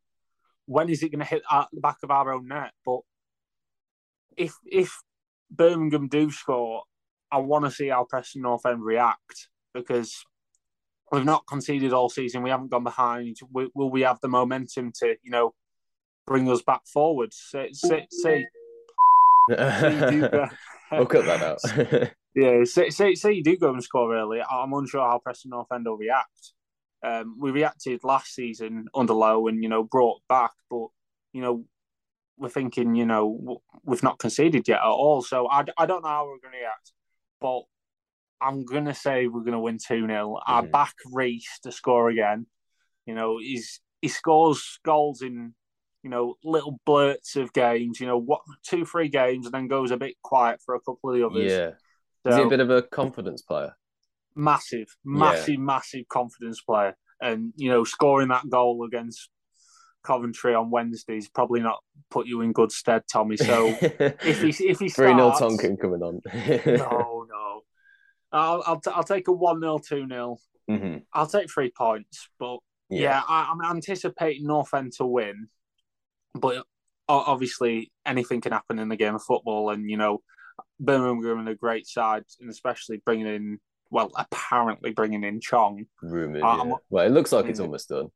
when 0.66 0.88
is 0.88 1.02
it 1.02 1.10
going 1.10 1.20
to 1.20 1.24
hit 1.24 1.42
at 1.50 1.68
the 1.72 1.80
back 1.80 1.98
of 2.02 2.10
our 2.10 2.32
own 2.32 2.48
net? 2.48 2.72
But 2.84 3.00
if 4.36 4.54
if 4.64 5.02
Birmingham 5.50 6.08
do 6.08 6.30
score, 6.30 6.84
I 7.30 7.38
want 7.38 7.64
to 7.64 7.70
see 7.70 7.88
how 7.88 8.04
Preston 8.04 8.42
North 8.42 8.64
End 8.66 8.84
react 8.84 9.48
because 9.74 10.24
we've 11.10 11.24
not 11.24 11.46
conceded 11.46 11.92
all 11.92 12.08
season. 12.08 12.42
We 12.42 12.50
haven't 12.50 12.70
gone 12.70 12.84
behind. 12.84 13.38
Will, 13.50 13.68
will 13.74 13.90
we 13.90 14.02
have 14.02 14.20
the 14.20 14.28
momentum 14.28 14.92
to, 15.00 15.16
you 15.22 15.30
know, 15.30 15.54
bring 16.26 16.48
us 16.50 16.62
back 16.62 16.86
forward? 16.86 17.32
You 19.48 20.06
do 20.08 20.28
go, 20.28 20.48
we'll 20.92 21.06
cut 21.06 21.26
that 21.26 21.42
out. 21.42 22.12
yeah, 22.34 22.64
say, 22.64 22.90
say, 22.90 23.14
say 23.14 23.32
you 23.32 23.42
do 23.42 23.56
go 23.56 23.72
and 23.72 23.82
score 23.82 24.14
early. 24.14 24.40
I'm 24.42 24.72
unsure 24.72 25.00
how 25.08 25.18
Preston 25.18 25.50
North 25.50 25.70
End 25.72 25.86
will 25.86 25.96
react. 25.96 26.52
Um, 27.02 27.36
we 27.40 27.50
reacted 27.50 28.04
last 28.04 28.34
season 28.34 28.86
under 28.94 29.14
Lowe 29.14 29.46
and, 29.48 29.62
you 29.62 29.68
know, 29.68 29.82
brought 29.82 30.20
back, 30.28 30.52
but, 30.70 30.88
you 31.32 31.40
know, 31.40 31.64
we're 32.36 32.48
thinking, 32.50 32.94
you 32.94 33.06
know, 33.06 33.60
we've 33.84 34.02
not 34.02 34.18
conceded 34.18 34.68
yet 34.68 34.78
at 34.78 34.84
all. 34.84 35.22
So 35.22 35.48
I, 35.48 35.64
I 35.78 35.86
don't 35.86 36.02
know 36.02 36.08
how 36.08 36.24
we're 36.24 36.38
going 36.40 36.52
to 36.52 36.58
react, 36.58 36.92
but 37.40 37.62
I'm 38.40 38.64
going 38.64 38.86
to 38.86 38.94
say 38.94 39.26
we're 39.26 39.40
going 39.40 39.52
to 39.52 39.58
win 39.60 39.78
2 39.78 40.06
0. 40.06 40.38
I 40.46 40.62
Mhm. 40.62 40.70
back 40.70 40.94
Riis 41.12 41.60
to 41.62 41.72
score 41.72 42.08
again. 42.08 42.46
You 43.06 43.14
know, 43.14 43.38
he's 43.38 43.80
he 44.00 44.08
scores 44.08 44.78
goals 44.82 45.20
in, 45.20 45.54
you 46.02 46.08
know, 46.08 46.36
little 46.42 46.80
blurts 46.86 47.36
of 47.36 47.52
games, 47.52 48.00
you 48.00 48.06
know, 48.06 48.16
what 48.18 48.40
two, 48.62 48.86
three 48.86 49.08
games, 49.08 49.44
and 49.46 49.54
then 49.54 49.68
goes 49.68 49.90
a 49.90 49.96
bit 49.98 50.16
quiet 50.22 50.60
for 50.64 50.74
a 50.74 50.80
couple 50.80 51.10
of 51.10 51.16
the 51.16 51.26
others. 51.26 51.52
yeah, 51.52 51.70
is 52.26 52.36
he 52.36 52.42
a 52.42 52.48
bit 52.48 52.60
of 52.60 52.70
a 52.70 52.82
confidence 52.82 53.42
player? 53.42 53.74
massive, 54.36 54.96
massive, 55.04 55.58
massive 55.58 56.08
confidence 56.08 56.60
player. 56.60 56.96
And 57.20 57.52
you 57.56 57.70
know, 57.70 57.84
scoring 57.84 58.28
that 58.28 58.48
goal 58.48 58.84
against 58.86 59.28
Coventry 60.02 60.54
on 60.54 60.70
Wednesday's 60.70 61.28
probably 61.28 61.60
not 61.60 61.80
put 62.10 62.26
you 62.26 62.40
in 62.40 62.52
good 62.52 62.72
stead, 62.72 63.02
Tommy. 63.12 63.36
So 63.36 63.74
if 64.24 64.40
he 64.40 64.48
if 64.66 64.80
he 64.80 64.88
three 64.88 65.14
0 65.14 65.32
Tonkin 65.38 65.76
coming 65.76 66.02
on. 66.02 66.20
no, 66.66 67.26
no, 67.30 67.60
I'll 68.32 68.62
I'll, 68.66 68.80
t- 68.80 68.90
I'll 68.94 69.04
take 69.04 69.28
a 69.28 69.32
one 69.32 69.60
0 69.60 69.78
two 69.78 70.06
0 70.08 70.38
Mhm. 70.70 71.02
I'll 71.12 71.26
take 71.26 71.50
three 71.50 71.72
points, 71.76 72.28
but 72.38 72.58
yeah, 72.88 73.20
I, 73.28 73.50
I'm 73.50 73.76
anticipating 73.76 74.46
North 74.46 74.72
End 74.72 74.92
to 74.98 75.04
win, 75.04 75.48
but 76.34 76.64
obviously 77.08 77.90
anything 78.06 78.40
can 78.40 78.52
happen 78.52 78.78
in 78.78 78.88
the 78.88 78.96
game 78.96 79.16
of 79.16 79.22
football, 79.22 79.70
and 79.70 79.90
you 79.90 79.96
know, 79.96 80.22
Birmingham 80.78 81.38
are 81.38 81.40
in 81.40 81.48
a 81.48 81.54
great 81.54 81.86
side, 81.86 82.24
and 82.40 82.50
especially 82.50 83.02
bringing 83.04 83.26
in, 83.26 83.58
well, 83.90 84.10
apparently 84.16 84.92
bringing 84.92 85.24
in 85.24 85.40
Chong. 85.40 85.86
Rumored. 86.02 86.42
I'm- 86.42 86.68
yeah. 86.70 86.74
Well, 86.90 87.06
it 87.06 87.10
looks 87.10 87.32
like 87.32 87.46
it's 87.46 87.60
Mm. 87.60 87.64
almost 87.64 87.88
done. 87.88 88.10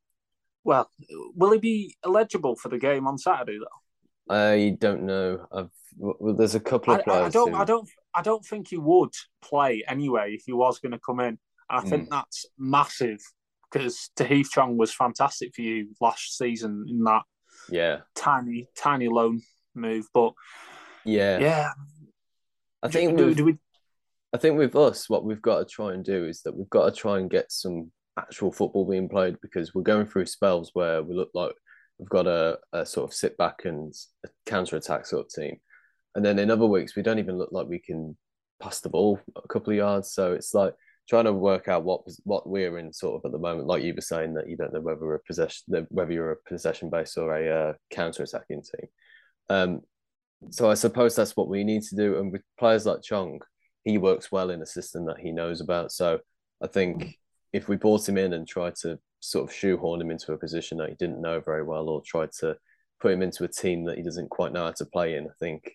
Well, 0.64 0.88
will 1.34 1.52
he 1.52 1.58
be 1.58 1.96
eligible 2.04 2.56
for 2.56 2.68
the 2.70 2.78
game 2.78 3.06
on 3.06 3.18
Saturday 3.18 3.58
though? 3.58 4.34
I 4.34 4.76
don't 4.80 5.02
know. 5.02 5.46
I've 5.52 5.70
well, 5.96 6.34
there's 6.34 6.54
a 6.56 6.60
couple 6.60 6.92
of 6.94 7.00
I- 7.00 7.02
players. 7.04 7.26
I 7.26 7.28
don't, 7.28 7.52
who- 7.52 7.58
I 7.58 7.64
don't, 7.64 7.88
I 8.14 8.22
don't 8.22 8.44
think 8.44 8.68
he 8.68 8.78
would 8.78 9.12
play 9.42 9.84
anyway 9.86 10.34
if 10.34 10.44
he 10.46 10.52
was 10.52 10.78
going 10.80 10.92
to 10.92 10.98
come 10.98 11.20
in. 11.20 11.26
And 11.26 11.38
I 11.68 11.80
Hmm. 11.82 11.88
think 11.88 12.10
that's 12.10 12.46
massive 12.58 13.20
because 13.70 14.10
Tahith 14.16 14.50
Chong 14.50 14.76
was 14.76 14.92
fantastic 14.94 15.54
for 15.54 15.62
you 15.62 15.94
last 16.00 16.36
season 16.36 16.84
in 16.88 17.04
that 17.04 17.22
Yeah, 17.68 18.00
tiny, 18.14 18.68
tiny 18.76 19.08
loan 19.08 19.40
move. 19.74 20.06
But 20.14 20.32
yeah. 21.04 21.38
yeah, 21.38 21.72
I 22.84 22.88
think 22.88 23.16
do, 23.16 23.26
with, 23.26 23.36
do 23.36 23.44
we? 23.46 23.58
I 24.32 24.36
think 24.36 24.58
with 24.58 24.76
us, 24.76 25.08
what 25.08 25.24
we've 25.24 25.42
got 25.42 25.58
to 25.58 25.64
try 25.64 25.94
and 25.94 26.04
do 26.04 26.26
is 26.26 26.42
that 26.42 26.56
we've 26.56 26.70
got 26.70 26.84
to 26.84 26.92
try 26.92 27.18
and 27.18 27.30
get 27.30 27.50
some 27.50 27.90
actual 28.18 28.52
football 28.52 28.88
being 28.88 29.08
played 29.08 29.36
because 29.40 29.74
we're 29.74 29.82
going 29.82 30.06
through 30.06 30.26
spells 30.26 30.70
where 30.74 31.02
we 31.02 31.14
look 31.14 31.30
like 31.34 31.52
we've 31.98 32.08
got 32.08 32.26
a, 32.26 32.58
a 32.72 32.84
sort 32.84 33.10
of 33.10 33.14
sit 33.14 33.36
back 33.36 33.64
and 33.64 33.92
a 34.24 34.28
counter 34.46 34.76
attack 34.76 35.06
sort 35.06 35.26
of 35.26 35.32
team, 35.32 35.56
and 36.14 36.24
then 36.24 36.38
in 36.38 36.50
other 36.50 36.66
weeks 36.66 36.94
we 36.94 37.02
don't 37.02 37.18
even 37.18 37.38
look 37.38 37.50
like 37.52 37.66
we 37.66 37.78
can 37.78 38.16
pass 38.60 38.80
the 38.80 38.88
ball 38.88 39.18
a 39.36 39.48
couple 39.48 39.72
of 39.72 39.76
yards. 39.76 40.12
So 40.12 40.32
it's 40.32 40.52
like 40.52 40.74
trying 41.08 41.24
to 41.24 41.32
work 41.32 41.68
out 41.68 41.84
what 41.84 42.02
what 42.24 42.48
we're 42.48 42.78
in 42.78 42.92
sort 42.92 43.16
of 43.16 43.24
at 43.24 43.32
the 43.32 43.38
moment. 43.38 43.66
Like 43.66 43.82
you 43.82 43.94
were 43.94 44.00
saying 44.00 44.34
that 44.34 44.48
you 44.48 44.56
don't 44.56 44.72
know 44.72 44.80
whether 44.80 45.00
we're 45.00 45.16
a 45.16 45.20
possession 45.26 45.86
whether 45.88 46.12
you're 46.12 46.32
a 46.32 46.48
possession 46.48 46.90
based 46.90 47.16
or 47.16 47.34
a 47.34 47.70
uh, 47.70 47.72
counter 47.90 48.22
attacking 48.22 48.62
team. 48.62 48.88
Um, 49.48 49.80
so 50.50 50.70
I 50.70 50.74
suppose 50.74 51.14
that's 51.16 51.36
what 51.36 51.48
we 51.48 51.64
need 51.64 51.82
to 51.84 51.96
do. 51.96 52.18
And 52.18 52.32
with 52.32 52.42
players 52.58 52.86
like 52.86 53.02
Chong, 53.02 53.40
he 53.84 53.98
works 53.98 54.32
well 54.32 54.50
in 54.50 54.62
a 54.62 54.66
system 54.66 55.06
that 55.06 55.18
he 55.18 55.32
knows 55.32 55.60
about. 55.60 55.92
So 55.92 56.20
I 56.62 56.66
think 56.66 57.18
if 57.52 57.68
we 57.68 57.76
brought 57.76 58.08
him 58.08 58.18
in 58.18 58.32
and 58.32 58.46
tried 58.46 58.74
to 58.82 58.98
sort 59.20 59.48
of 59.48 59.54
shoehorn 59.54 60.00
him 60.00 60.10
into 60.10 60.32
a 60.32 60.38
position 60.38 60.78
that 60.78 60.88
he 60.90 60.94
didn't 60.96 61.20
know 61.20 61.40
very 61.40 61.62
well, 61.62 61.88
or 61.88 62.02
tried 62.04 62.32
to 62.40 62.56
put 63.00 63.12
him 63.12 63.22
into 63.22 63.44
a 63.44 63.48
team 63.48 63.84
that 63.84 63.96
he 63.96 64.02
doesn't 64.02 64.30
quite 64.30 64.52
know 64.52 64.64
how 64.64 64.72
to 64.72 64.86
play 64.86 65.16
in, 65.16 65.24
I 65.26 65.32
think 65.38 65.70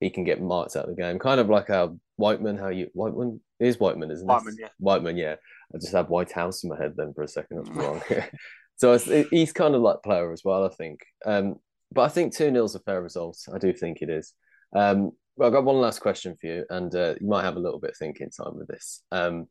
he 0.00 0.10
can 0.10 0.24
get 0.24 0.42
marked 0.42 0.76
out 0.76 0.88
of 0.88 0.94
the 0.94 1.00
game. 1.00 1.18
Kind 1.18 1.40
of 1.40 1.48
like 1.48 1.68
how 1.68 1.96
Whiteman, 2.16 2.58
how 2.58 2.68
you 2.68 2.88
Whiteman 2.94 3.40
is 3.60 3.78
Whiteman, 3.78 4.10
isn't 4.10 4.26
Whiteman, 4.26 4.54
it? 4.54 4.60
yeah. 4.60 4.68
Whiteman, 4.78 5.16
yeah. 5.16 5.36
I 5.74 5.78
just 5.78 5.92
had 5.92 6.08
White 6.08 6.32
House 6.32 6.62
in 6.62 6.70
my 6.70 6.76
head 6.76 6.94
then 6.96 7.12
for 7.14 7.22
a 7.22 7.28
second. 7.28 7.58
That's 7.58 7.70
wrong. 7.76 8.02
so 8.76 8.98
he's 9.30 9.52
kind 9.52 9.74
of 9.74 9.82
like 9.82 10.02
player 10.02 10.32
as 10.32 10.42
well, 10.44 10.64
I 10.64 10.68
think. 10.68 11.00
Um, 11.24 11.56
but 11.94 12.02
I 12.02 12.08
think 12.08 12.34
2 12.34 12.50
0 12.50 12.64
is 12.64 12.74
a 12.74 12.80
fair 12.80 13.02
result. 13.02 13.38
I 13.54 13.58
do 13.58 13.72
think 13.72 14.02
it 14.02 14.10
is. 14.10 14.34
Um, 14.74 15.12
well, 15.36 15.48
I've 15.48 15.52
got 15.52 15.64
one 15.64 15.80
last 15.80 16.00
question 16.00 16.36
for 16.40 16.46
you, 16.46 16.64
and 16.70 16.94
uh, 16.94 17.14
you 17.20 17.26
might 17.26 17.44
have 17.44 17.56
a 17.56 17.60
little 17.60 17.80
bit 17.80 17.90
of 17.90 17.96
thinking 17.96 18.30
time 18.30 18.56
with 18.56 18.68
this. 18.68 19.02
Um, 19.10 19.46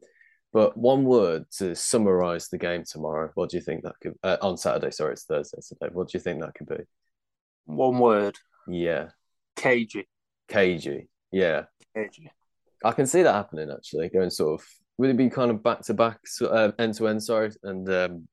but 0.51 0.77
one 0.77 1.03
word 1.03 1.45
to 1.57 1.75
summarize 1.75 2.47
the 2.47 2.59
game 2.59 2.83
tomorrow. 2.87 3.31
What 3.33 3.49
do 3.49 3.57
you 3.57 3.63
think 3.63 3.83
that 3.83 3.95
could 4.01 4.13
uh, 4.23 4.37
on 4.41 4.57
Saturday? 4.57 4.91
Sorry, 4.91 5.13
it's 5.13 5.23
Thursday 5.23 5.59
today. 5.67 5.91
What 5.91 6.09
do 6.09 6.17
you 6.17 6.21
think 6.21 6.41
that 6.41 6.53
could 6.53 6.67
be? 6.67 6.83
One 7.65 7.97
word. 7.97 8.37
Yeah, 8.67 9.09
Cagey. 9.55 10.07
cagey. 10.47 11.07
Yeah, 11.31 11.63
Cagey. 11.95 12.31
I 12.85 12.91
can 12.91 13.07
see 13.07 13.23
that 13.23 13.33
happening 13.33 13.71
actually. 13.71 14.09
Going 14.09 14.29
sort 14.29 14.61
of 14.61 14.67
would 14.97 15.09
it 15.09 15.17
be 15.17 15.29
kind 15.29 15.51
of 15.51 15.63
back 15.63 15.81
to 15.81 15.93
back, 15.93 16.19
end 16.77 16.93
to 16.95 17.07
end? 17.07 17.23
Sorry, 17.23 17.49
and 17.63 17.89
um, 17.89 18.27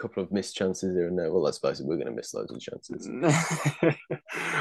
couple 0.00 0.22
of 0.22 0.32
missed 0.32 0.56
chances 0.56 0.94
here 0.94 1.06
and 1.06 1.18
there. 1.18 1.30
Well, 1.30 1.42
let's 1.42 1.58
face 1.58 1.80
it, 1.80 1.86
we're 1.86 1.96
going 1.96 2.06
to 2.06 2.12
miss 2.12 2.32
loads 2.32 2.52
of 2.52 2.60
chances. 2.60 3.08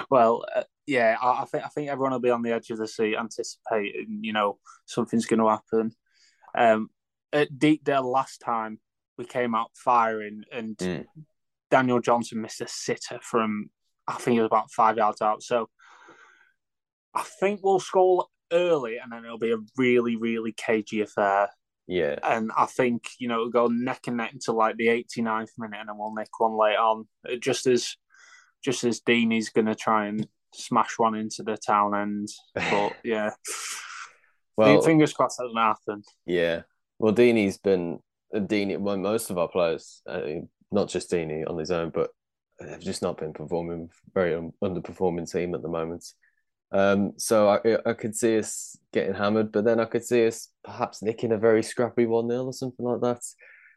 well, 0.09 0.45
uh, 0.55 0.63
yeah, 0.85 1.15
I, 1.21 1.43
I, 1.43 1.45
think 1.45 1.63
I 1.63 1.67
think 1.69 1.89
everyone 1.89 2.11
will 2.11 2.19
be 2.19 2.29
on 2.29 2.41
the 2.41 2.51
edge 2.51 2.69
of 2.69 2.77
the 2.77 2.87
seat, 2.87 3.15
anticipating 3.17 4.19
you 4.21 4.33
know 4.33 4.57
something's 4.85 5.25
going 5.25 5.39
to 5.39 5.49
happen. 5.49 5.91
Um, 6.57 6.89
at 7.31 7.57
Deepdale 7.57 8.09
last 8.09 8.41
time, 8.41 8.79
we 9.17 9.25
came 9.25 9.55
out 9.55 9.71
firing, 9.75 10.43
and 10.51 10.77
Mm. 10.77 11.05
Daniel 11.71 11.99
Johnson 11.99 12.41
missed 12.41 12.61
a 12.61 12.67
sitter 12.67 13.19
from 13.21 13.69
I 14.07 14.15
think 14.15 14.37
it 14.37 14.41
was 14.41 14.47
about 14.47 14.71
five 14.71 14.97
yards 14.97 15.21
out. 15.21 15.43
So 15.43 15.69
I 17.13 17.23
think 17.39 17.61
we'll 17.63 17.79
score 17.79 18.25
early, 18.51 18.97
and 18.97 19.11
then 19.11 19.23
it'll 19.23 19.37
be 19.37 19.53
a 19.53 19.59
really 19.77 20.15
really 20.15 20.51
cagey 20.51 21.01
affair. 21.01 21.49
Yeah, 21.91 22.17
And 22.23 22.51
I 22.55 22.67
think 22.67 23.09
you 23.17 23.27
know 23.27 23.35
it'll 23.35 23.49
go 23.49 23.67
neck 23.67 24.01
and 24.05 24.17
neck 24.17 24.31
until 24.33 24.55
like 24.55 24.77
the 24.77 24.87
89th 24.87 25.49
minute, 25.57 25.79
and 25.79 25.89
then 25.89 25.97
we'll 25.97 26.13
nick 26.13 26.29
one 26.39 26.55
late 26.55 26.77
on, 26.77 27.07
Uh, 27.27 27.35
just 27.37 27.65
as 27.65 27.95
just 28.63 28.83
as 28.83 29.01
Deeney's 29.01 29.49
going 29.49 29.65
to 29.65 29.73
try 29.75 30.05
and 30.05 30.27
smash 30.53 30.99
one 30.99 31.15
into 31.15 31.41
the 31.43 31.57
town 31.57 31.95
end. 31.95 32.27
But 32.53 32.93
yeah, 33.03 33.31
well, 34.55 34.81
fingers 34.81 35.13
crossed 35.13 35.37
that 35.37 35.45
doesn't 35.45 35.57
happen. 35.57 36.03
yeah. 36.25 36.61
Well, 36.99 37.13
Deeney's 37.13 37.57
been 37.57 37.99
Deeney. 38.35 38.77
Well, 38.77 38.97
most 38.97 39.29
of 39.29 39.37
our 39.37 39.47
players, 39.47 40.01
uh, 40.07 40.21
not 40.71 40.89
just 40.89 41.09
Deeney 41.09 41.49
on 41.49 41.57
his 41.57 41.71
own, 41.71 41.89
but 41.91 42.09
have 42.59 42.81
just 42.81 43.01
not 43.01 43.17
been 43.17 43.33
performing. 43.33 43.89
Very 44.13 44.35
un- 44.35 44.51
underperforming 44.61 45.31
team 45.31 45.55
at 45.55 45.61
the 45.61 45.69
moment. 45.69 46.05
Um, 46.71 47.13
so 47.17 47.49
I 47.49 47.77
I 47.89 47.93
could 47.93 48.15
see 48.15 48.37
us 48.37 48.77
getting 48.93 49.15
hammered, 49.15 49.51
but 49.51 49.65
then 49.65 49.79
I 49.79 49.85
could 49.85 50.03
see 50.05 50.27
us 50.27 50.49
perhaps 50.63 51.01
nicking 51.01 51.31
a 51.31 51.37
very 51.37 51.63
scrappy 51.63 52.05
one 52.05 52.29
0 52.29 52.45
or 52.45 52.53
something 52.53 52.85
like 52.85 53.01
that. 53.01 53.21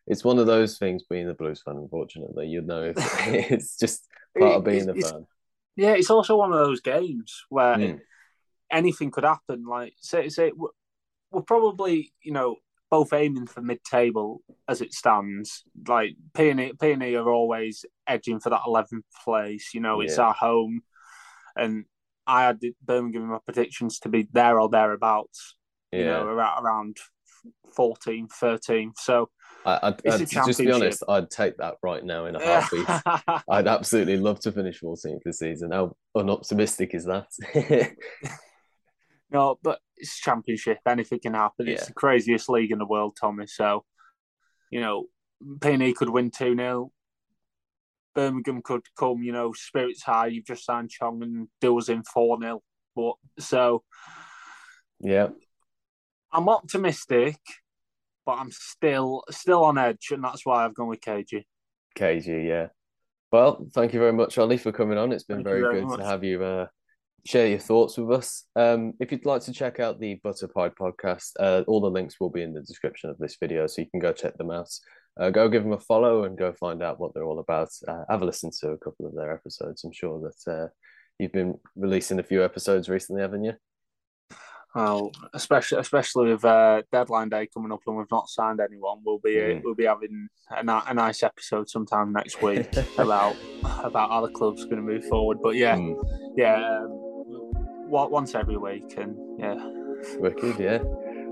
It's 0.07 0.25
one 0.25 0.39
of 0.39 0.47
those 0.47 0.79
things 0.79 1.03
being 1.09 1.29
a 1.29 1.35
Blues 1.35 1.63
fan. 1.65 1.77
Unfortunately, 1.77 2.49
you 2.49 2.61
know, 2.61 2.83
it's, 2.83 3.01
it's 3.27 3.77
just 3.79 4.07
part 4.39 4.57
of 4.57 4.65
being 4.65 4.89
a 4.89 4.95
fan. 4.95 5.27
Yeah, 5.77 5.93
it's 5.93 6.11
also 6.11 6.37
one 6.37 6.53
of 6.53 6.59
those 6.59 6.81
games 6.83 7.45
where 7.49 7.77
Mm. 7.77 8.01
anything 8.71 9.11
could 9.11 9.25
happen. 9.25 9.65
Like 9.65 9.95
say 10.01 10.29
say 10.29 10.53
we're- 10.55 10.73
probably 11.47 12.13
you 12.23 12.33
know 12.33 12.57
both 12.91 13.15
aiming 13.15 13.47
for 13.47 13.63
mid-table 13.63 14.43
as 14.69 14.83
it 14.83 14.93
stands. 14.93 15.65
Like 15.89 16.15
PNE, 16.35 16.75
PNE 16.77 17.19
are 17.19 17.31
always 17.31 17.87
edging 18.07 18.39
for 18.39 18.51
that 18.51 18.61
eleventh 18.67 19.07
place. 19.25 19.73
You 19.73 19.81
know, 19.81 20.03
it's 20.03 20.19
Yeah. 20.19 20.25
our 20.25 20.35
home, 20.35 20.83
and 21.57 21.87
I 22.27 22.45
had 22.45 22.61
Birmingham 22.83 23.23
in 23.23 23.29
my 23.29 23.39
predictions 23.45 23.99
to 24.01 24.09
be 24.09 24.29
there 24.33 24.61
or 24.61 24.69
thereabouts. 24.69 25.57
You 25.93 26.07
know, 26.07 26.25
around 26.25 26.65
around 26.65 26.97
14th, 27.77 28.31
13th. 28.41 28.99
So 28.99 29.29
I, 29.65 29.75
a 29.75 29.87
I'd, 30.13 30.29
just 30.29 30.59
to 30.59 30.65
be 30.65 30.73
honest, 30.73 31.03
I'd 31.09 31.31
take 31.31 31.57
that 31.59 31.77
right 31.83 32.05
now 32.05 32.27
in 32.27 32.37
a 32.37 32.45
heartbeat. 32.45 33.43
I'd 33.49 33.69
absolutely 33.69 34.17
love 34.17 34.41
to 34.41 34.53
finish 34.53 34.81
14th 34.81 35.21
this 35.25 35.39
season. 35.39 35.73
How 35.73 35.95
unoptimistic 36.17 36.95
is 36.95 37.05
that? 37.05 37.27
no, 39.31 39.59
but 39.63 39.81
it's 39.97 40.19
championship. 40.19 40.79
Anything 40.87 41.21
can 41.21 41.35
happen. 41.35 41.69
It's 41.69 41.87
the 41.87 41.93
craziest 41.93 42.49
league 42.49 42.73
in 42.73 42.79
the 42.79 42.87
world, 42.87 43.17
Tommy. 43.21 43.47
So, 43.47 43.85
you 44.71 44.81
know, 44.81 45.07
PNE 45.59 45.95
could 45.95 46.11
win 46.11 46.31
2 46.31 46.57
0. 46.57 46.91
Birmingham 48.15 48.63
could 48.63 48.83
come, 48.99 49.23
you 49.23 49.33
know, 49.33 49.53
spirits 49.53 50.03
high. 50.03 50.27
You've 50.27 50.47
just 50.47 50.65
signed 50.65 50.91
Chong 50.91 51.23
and 51.23 51.49
do 51.61 51.79
us 51.79 51.89
in 51.89 52.03
4 52.03 52.39
0. 52.41 52.63
But 52.95 53.15
so 53.39 53.83
yeah, 55.01 55.29
I'm 56.33 56.49
optimistic, 56.49 57.37
but 58.25 58.33
I'm 58.33 58.51
still 58.51 59.25
still 59.31 59.65
on 59.65 59.79
edge, 59.79 60.09
and 60.11 60.23
that's 60.23 60.47
why 60.47 60.65
I've 60.65 60.75
gone 60.75 60.89
with 60.89 61.01
KG. 61.01 61.45
KG, 61.99 62.47
yeah. 62.47 62.69
Well, 63.31 63.67
thank 63.73 63.95
you 63.95 64.01
very 64.01 64.13
much, 64.13 64.37
Ollie, 64.37 64.59
for 64.59 64.73
coming 64.73 64.99
on. 64.99 65.11
It's 65.11 65.25
been 65.25 65.39
Thank 65.39 65.47
very 65.47 65.61
very 65.63 65.81
good 65.81 65.89
much. 65.89 66.01
to 66.01 66.05
have 66.05 66.23
you 66.23 66.45
uh, 66.45 66.67
share 67.25 67.47
your 67.47 67.59
thoughts 67.59 67.97
with 67.97 68.11
us. 68.11 68.45
Um, 68.57 68.93
if 69.01 69.11
you'd 69.11 69.25
like 69.25 69.43
to 69.43 69.53
check 69.53 69.81
out 69.81 70.01
the 70.01 70.21
Butter 70.23 70.49
Pie 70.49 70.71
podcast, 70.71 71.31
uh, 71.41 71.63
all 71.67 71.81
the 71.81 71.91
links 71.91 72.21
will 72.21 72.31
be 72.31 72.43
in 72.43 72.53
the 72.53 72.61
description 72.61 73.11
of 73.11 73.19
this 73.19 73.37
video, 73.41 73.67
so 73.67 73.81
you 73.81 73.91
can 73.91 74.01
go 74.01 74.13
check 74.13 74.37
them 74.37 74.51
out. 74.51 74.69
Uh, 75.21 75.31
go 75.31 75.49
give 75.49 75.63
them 75.63 75.73
a 75.73 75.79
follow 75.79 76.25
and 76.25 76.39
go 76.39 76.53
find 76.53 76.83
out 76.83 76.99
what 76.99 77.13
they're 77.15 77.25
all 77.25 77.39
about. 77.39 77.69
Uh, 77.87 78.05
have 78.09 78.23
a 78.23 78.25
listen 78.25 78.51
to 78.61 78.71
a 78.71 78.79
couple 78.79 79.07
of 79.07 79.15
their 79.15 79.33
episodes. 79.33 79.85
I'm 79.85 79.93
sure 79.93 80.21
that 80.21 80.51
uh, 80.53 80.69
you've 81.19 81.33
been 81.33 81.59
releasing 81.77 82.19
a 82.19 82.23
few 82.23 82.43
episodes 82.45 82.89
recently, 82.89 83.21
haven't 83.23 83.45
you? 83.45 83.53
Oh, 84.75 85.11
especially 85.35 85.81
especially 85.81 86.31
with 86.31 86.47
uh, 86.47 86.81
deadline 86.91 87.29
day 87.29 87.47
coming 87.53 87.73
up, 87.73 87.81
and 87.87 87.95
we've 87.95 88.11
not 88.11 88.31
signed 88.31 88.59
anyone. 88.59 89.01
We'll 89.05 89.19
be 89.19 89.35
Mm. 89.35 89.63
we'll 89.63 89.75
be 89.75 89.85
having 89.85 90.29
a, 90.51 90.65
a 90.87 90.95
nice 90.95 91.23
episode 91.23 91.69
sometime 91.69 92.11
next 92.11 92.41
week 92.41 92.67
about 92.99 93.37
about 93.85 94.09
how 94.09 94.23
the 94.23 94.31
club's 94.33 94.65
going 94.65 94.77
to 94.77 94.83
move 94.83 95.05
forward. 95.05 95.39
But 95.43 95.57
yeah, 95.57 95.77
Mm, 95.77 95.95
yeah, 96.39 96.79
um, 96.79 96.91
once 97.91 98.35
every 98.35 98.57
week, 98.57 98.97
and 98.97 99.15
yeah, 99.39 99.57
wicked, 100.19 100.59
yeah. 100.59 100.79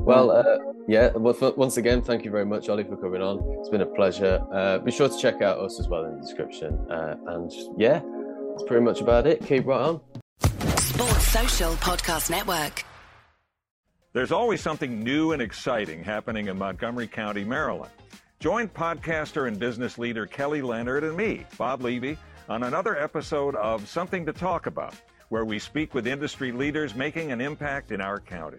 Well, 0.04 0.30
uh, 0.30 0.58
yeah. 0.88 1.10
Once 1.14 1.76
again, 1.76 2.02
thank 2.02 2.24
you 2.24 2.30
very 2.30 2.46
much, 2.46 2.68
Ollie, 2.68 2.84
for 2.84 2.96
coming 2.96 3.22
on. 3.22 3.38
It's 3.60 3.68
been 3.68 3.82
a 3.82 3.86
pleasure. 3.86 4.40
Uh, 4.52 4.78
be 4.78 4.90
sure 4.90 5.08
to 5.08 5.18
check 5.18 5.40
out 5.42 5.58
us 5.58 5.78
as 5.78 5.88
well 5.88 6.04
in 6.04 6.16
the 6.16 6.22
description. 6.22 6.74
Uh, 6.90 7.16
and 7.28 7.52
yeah, 7.78 8.00
that's 8.50 8.64
pretty 8.64 8.84
much 8.84 9.00
about 9.00 9.26
it. 9.26 9.44
Keep 9.46 9.66
right 9.66 9.80
on. 9.80 10.00
Sports 10.78 11.28
Social 11.28 11.72
Podcast 11.74 12.30
Network. 12.30 12.84
There's 14.12 14.32
always 14.32 14.60
something 14.60 15.04
new 15.04 15.30
and 15.32 15.40
exciting 15.40 16.02
happening 16.02 16.48
in 16.48 16.58
Montgomery 16.58 17.06
County, 17.06 17.44
Maryland. 17.44 17.92
Join 18.40 18.68
podcaster 18.68 19.46
and 19.46 19.58
business 19.58 19.98
leader 19.98 20.26
Kelly 20.26 20.62
Leonard 20.62 21.04
and 21.04 21.16
me, 21.16 21.46
Bob 21.56 21.82
Levy, 21.82 22.18
on 22.48 22.64
another 22.64 22.98
episode 22.98 23.54
of 23.54 23.86
Something 23.86 24.26
to 24.26 24.32
Talk 24.32 24.66
About, 24.66 24.94
where 25.28 25.44
we 25.44 25.60
speak 25.60 25.94
with 25.94 26.06
industry 26.08 26.50
leaders 26.50 26.96
making 26.96 27.30
an 27.30 27.40
impact 27.40 27.92
in 27.92 28.00
our 28.00 28.18
county. 28.18 28.58